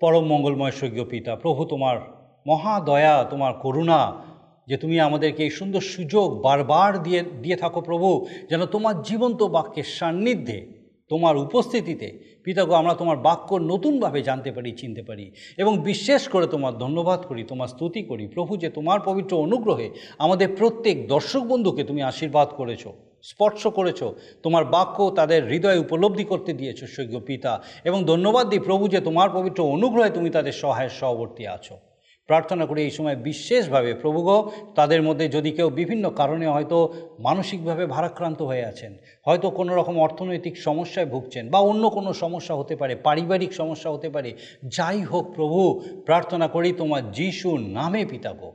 পরম 0.00 0.24
মঙ্গলময় 0.24 0.70
স্বর্গীয় 0.70 1.04
পিতা, 1.04 1.36
প্রভু 1.36 1.64
তোমার 1.64 1.98
মহা 2.46 2.80
দয়া, 2.80 3.24
তোমার 3.30 3.52
করুণা 3.52 4.12
যে 4.68 4.76
তুমি 4.76 5.00
আমাদেরকে 5.00 5.42
এই 5.42 5.50
সুন্দর 5.50 5.80
সুযোগ 5.80 6.42
বারবার 6.42 7.02
দিয়ে 7.02 7.22
দিয়ে 7.42 7.56
থাকো 7.56 7.80
প্রভু, 7.80 8.26
যেন 8.50 8.64
তোমার 8.66 9.02
জীবন্ত 9.02 9.42
বাক্যের 9.42 9.84
সান্নিধ্যে, 9.84 10.82
তোমার 11.08 11.36
উপস্থিতিতে 11.36 12.08
পিতাগো 12.44 12.72
আমরা 12.72 12.94
তোমার 12.94 13.16
বাক্য 13.16 13.54
নতুনভাবে 13.54 14.22
জানতে 14.22 14.52
পারি, 14.52 14.72
চিনতে 14.72 15.02
পারি। 15.02 15.32
এবং 15.56 15.78
বিশেষ 15.78 16.28
করে 16.28 16.46
তোমার 16.46 16.78
ধন্যবাদ 16.78 17.20
করি, 17.26 17.44
তোমার 17.44 17.68
স্তুতি 17.68 18.02
করি। 18.02 18.26
প্রভু, 18.26 18.56
যে 18.56 18.68
তোমার 18.68 19.00
পবিত্র 19.04 19.36
অনুগ্রহে 19.36 19.90
আমাদের 20.18 20.48
প্রত্যেক 20.58 21.08
দর্শক 21.08 21.42
বন্ধুকে 21.42 21.84
তুমি 21.84 22.02
আশীর্বাদ 22.02 22.48
করেছ, 22.48 22.86
স্পর্শ 23.22 23.66
করেছ, 23.66 24.00
তোমার 24.42 24.64
বাক্য 24.64 25.12
তাদের 25.16 25.48
হৃদয়ে 25.48 25.78
উপলব্ধি 25.78 26.24
করতে 26.24 26.52
দিয়েছ, 26.52 26.84
স্বর্গীয় 26.84 27.20
পিতা। 27.20 27.62
এবং 27.84 28.04
ধন্যবাদ 28.04 28.48
দিই 28.48 28.58
প্রভু, 28.58 28.88
যে 28.88 29.00
তোমার 29.00 29.30
পবিত্র 29.30 29.62
অনুগ্রহে 29.64 30.10
তুমি 30.10 30.30
তাদের 30.30 30.52
সহায়ের 30.52 30.90
সহবর্তী 30.90 31.46
আছো। 31.46 31.91
প্রার্থনা 32.32 32.66
করি 32.66 32.80
এই 32.84 32.90
সময় 32.90 33.16
বিশেষভাবে, 33.16 33.94
প্রভুগ, 33.94 34.28
তাদের 34.74 35.02
মধ্যে 35.02 35.28
যদি 35.28 35.52
কেউ 35.52 35.70
বিভিন্ন 35.70 36.10
কারণে 36.10 36.46
হয়তো 36.46 36.92
মানসিকভাবে 37.18 37.86
ভারাক্রান্ত 37.86 38.42
হয়ে 38.42 38.64
আছেন, 38.64 38.92
হয়তো 39.26 39.50
কোনো 39.50 39.74
রকম 39.74 39.98
অর্থনৈতিক 39.98 40.56
সমস্যায় 40.56 41.06
ভুগছেন 41.06 41.48
বা 41.50 41.58
অন্য 41.58 41.90
কোনো 41.90 42.12
সমস্যা 42.12 42.54
হতে 42.54 42.76
পারে, 42.76 42.94
পারিবারিক 42.96 43.52
সমস্যা 43.52 43.90
হতে 43.90 44.08
পারে, 44.10 44.32
যাই 44.64 45.00
হোক 45.00 45.24
প্রভু, 45.36 45.80
প্রার্থনা 46.06 46.48
করি 46.48 46.72
তোমার 46.72 47.10
যিশু 47.10 47.56
নামে 47.56 48.06
পিতাগো 48.06 48.50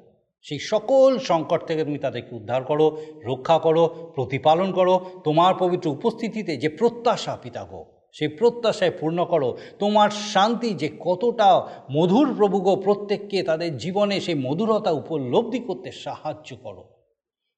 সেই 0.46 0.60
সকল 0.60 1.20
সংকট 1.20 1.62
থেকে 1.68 1.84
তুমি 1.84 1.98
তাদেরকে 1.98 2.36
উদ্ধার 2.36 2.64
করো, 2.64 2.98
রক্ষা 3.26 3.58
করো, 3.58 3.84
প্রতিপালন 4.16 4.72
করো, 4.72 5.22
তোমার 5.24 5.54
পবিত্র 5.60 5.88
উপস্থিতিতে 5.90 6.58
যে 6.58 6.70
প্রত্যাশা 6.70 7.38
পিতাগো 7.44 7.97
সেই 8.18 8.28
প্রত্যাশায় 8.28 8.92
পূর্ণ 9.00 9.26
করো। 9.26 9.58
তোমার 9.80 10.10
শান্তি 10.10 10.70
যে 10.74 10.90
কতটা 11.00 11.62
মধুর 11.92 12.36
প্রভুগ 12.38 12.84
প্রত্যেককে 12.84 13.44
তাদের 13.44 13.78
জীবনে 13.78 14.20
সেই 14.20 14.36
মধুরতা 14.36 14.92
উপলব্ধি 14.92 15.60
করতে 15.60 15.92
সাহায্য 15.92 16.56
করো। 16.56 16.84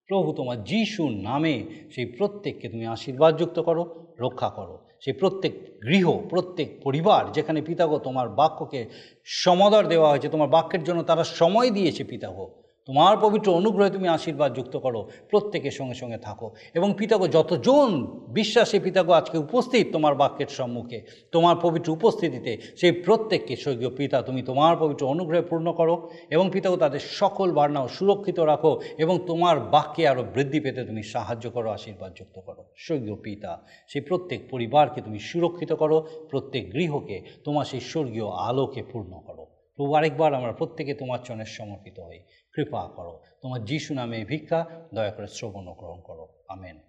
প্রভু 0.07 0.33
তোমার 0.33 0.63
যিশু 0.63 1.09
নামে 1.09 1.55
সেই 1.91 2.05
প্রত্যেককে 2.05 2.69
তুমি 2.69 2.85
আশীর্বাদযুক্ত 2.85 3.59
করো, 3.59 3.83
রক্ষা 4.19 4.49
করো। 4.49 4.85
সেই 5.01 5.13
প্রত্যেক 5.13 5.53
গৃহ, 5.87 6.05
প্রত্যেক 6.29 6.69
পরিবার 6.83 7.31
যেখানে 7.31 7.61
পিতাগ 7.61 7.97
তোমার 7.97 8.29
বাক্যকে 8.29 8.89
সমাদর 9.25 9.83
দেওয়া 9.87 10.09
হয়েছে, 10.09 10.29
তোমার 10.29 10.49
বাক্যের 10.49 10.83
জন্য 10.83 11.03
তারা 11.03 11.23
সময় 11.23 11.69
দিয়েছে 11.69 12.03
পিতাগ। 12.03 12.58
তোমার 12.89 13.17
পবিত্র 13.21 13.53
অনুগ্রহে 13.53 13.89
তুমি 13.89 14.07
আশীর্বাদ 14.07 14.55
যুক্ত 14.55 14.77
করো, 14.77 15.09
প্রত্যেকের 15.29 15.71
সঙ্গে 15.71 15.93
সঙ্গে 15.93 16.17
থাকো। 16.17 16.51
এবং 16.73 16.93
পিতাগো, 16.97 17.27
যতজন 17.27 17.89
বিশ্বাসে 18.29 18.79
পিতাগো 18.79 19.11
আজকে 19.11 19.37
উপস্থিত 19.37 19.87
তোমার 19.91 20.15
বাক্যের 20.15 20.47
সম্মুখে, 20.47 21.01
তোমার 21.31 21.55
পবিত্র 21.61 21.91
উপস্থিতিতে, 21.91 22.57
সেই 22.77 22.91
প্রত্যেককে 22.91 23.55
স্বর্গীয় 23.55 23.89
পিতা 23.89 24.21
তুমি 24.21 24.41
তোমার 24.41 24.77
পবিত্র 24.77 25.07
অনুগ্রহে 25.07 25.41
পূর্ণ 25.41 25.71
করো 25.71 26.09
এবং 26.29 26.49
পিতাগো, 26.53 26.77
তাদের 26.77 26.99
সকল 26.99 27.51
বার্নাও 27.51 27.87
সুরক্ষিত 27.87 28.39
রাখো 28.39 28.79
এবং 28.97 29.19
তোমার 29.27 29.59
বাক্যে 29.59 30.07
আরও 30.07 30.23
বৃদ্ধি 30.33 30.59
পেতে 30.59 30.83
তুমি 30.83 31.03
সাহায্য 31.03 31.49
করো, 31.49 31.69
আশীর্বাদ 31.69 32.13
যুক্ত 32.15 32.39
করো। 32.39 32.65
স্বর্গীয় 32.77 33.15
পিতা, 33.15 33.63
সেই 33.87 34.01
প্রত্যেক 34.01 34.49
পরিবারকে 34.49 35.01
তুমি 35.01 35.19
সুরক্ষিত 35.19 35.73
করো, 35.73 36.07
প্রত্যেক 36.29 36.73
গৃহকে 36.73 37.21
তোমার 37.43 37.65
সেই 37.65 37.79
স্বর্গীয় 37.79 38.27
আলোকে 38.27 38.83
পূর্ণ 38.83 39.19
করো। 39.19 39.45
প্রভু 39.75 39.93
আরেকবার 39.93 40.33
আমরা 40.33 40.51
প্রত্যেকে 40.51 40.93
তোমার 40.93 41.19
চনের 41.25 41.45
সমর্পিত 41.45 41.99
হই। 41.99 42.19
কৃপা 42.63 42.89
করো। 42.95 43.23
তোমার 43.41 43.65
যিশু 43.65 43.93
নামে 43.93 44.25
ভিক্ষা, 44.25 44.65
দয়া 44.93 45.11
করে 45.11 45.27
শ্রবণ 45.27 45.65
গ্রহণ 45.65 46.01
করো। 46.01 46.27
আমেন। 46.47 46.79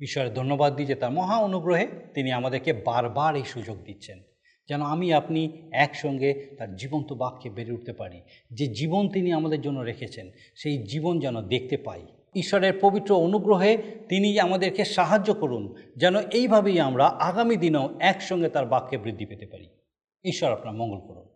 ঈশ্বরের 0.00 0.34
ধন্যবাদ 0.34 0.76
দিই 0.76 0.86
যে 0.86 0.94
তার 0.94 1.10
মহা 1.10 1.36
অনুগ্রহে 1.36 1.88
তিনি 2.14 2.32
আমাদেরকে 2.32 2.72
বারবার 2.72 3.36
এই 3.36 3.44
সুযোগ 3.44 3.84
দিচ্ছেন, 3.84 4.22
যেন 4.68 4.82
আমি, 4.82 5.12
আপনি 5.12 5.62
একসঙ্গে 5.72 6.46
তার 6.58 6.76
জীবন্ত 6.76 7.12
বাক্যে 7.12 7.50
বেড়ে 7.50 7.72
উঠতে 7.72 7.92
পারি। 7.92 8.22
যে 8.52 8.66
জীবন 8.66 9.08
তিনি 9.08 9.32
আমাদের 9.32 9.60
জন্য 9.60 9.80
রেখেছেন, 9.80 10.30
সেই 10.54 10.78
জীবন 10.78 11.20
যেন 11.20 11.42
দেখতে 11.48 11.76
পাই। 11.76 12.06
ঈশ্বরের 12.34 12.72
পবিত্র 12.80 13.16
অনুগ্রহে 13.16 13.78
তিনি 14.08 14.40
আমাদেরকে 14.40 14.84
সাহায্য 14.84 15.34
করুন, 15.34 15.74
যেন 15.96 16.16
এইভাবেই 16.16 16.80
আমরা 16.80 17.06
আগামী 17.06 17.56
দিনেও 17.56 17.90
একসঙ্গে 18.00 18.48
তার 18.48 18.66
বাক্যে 18.66 18.98
বৃদ্ধি 18.98 19.26
পেতে 19.26 19.46
পারি। 19.46 19.68
ঈশ্বর 20.24 20.52
আপনার 20.52 20.74
মঙ্গল 20.74 20.98
করুন। 20.98 21.35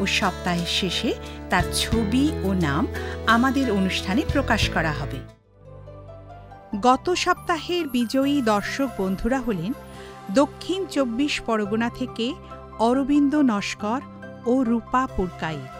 ও 0.00 0.06
সপ্তাহের 0.06 0.70
শেষে 0.80 1.10
তার 1.50 1.64
ছবি 1.74 2.24
ও 2.44 2.48
নাম 2.52 2.86
আমাদের 3.26 3.66
অনুষ্ঠানে 3.70 4.22
প্রকাশ 4.32 4.62
করা 4.70 4.92
হবে। 4.92 5.18
গত 6.80 7.06
সপ্তাহের 7.14 7.84
বিজয়ী 7.88 8.36
দর্শক 8.42 8.88
বন্ধুরা 8.98 9.38
হলেন 9.38 9.72
দক্ষিণ 10.34 10.80
চব্বিশ 10.86 11.34
পরগনা 11.40 11.88
থেকে 11.90 12.26
অরবিন্দ 12.78 13.34
নস্কর 13.52 14.00
ও 14.46 14.62
রূপা 14.62 15.02
পুরকাইত 15.16 15.72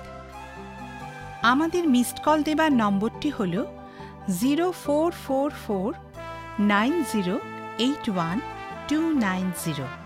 আমাদের 1.42 1.88
মিসড 1.88 2.18
কল 2.24 2.38
দেবার 2.42 2.72
নম্বরটি 2.72 3.30
হল 3.30 3.54
zero 4.40 4.66
four 4.84 5.08
four 5.26 5.50
four 5.66 5.90
nine 6.60 6.94
zero 7.12 7.34
eight 7.78 8.04
one 8.10 8.36
two 8.88 8.98
nine 9.18 9.46
zero. 9.64 10.05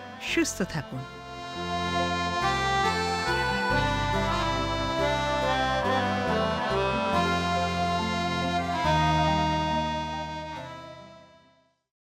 সুস্থ 0.29 0.57
থাকুন। 0.73 1.01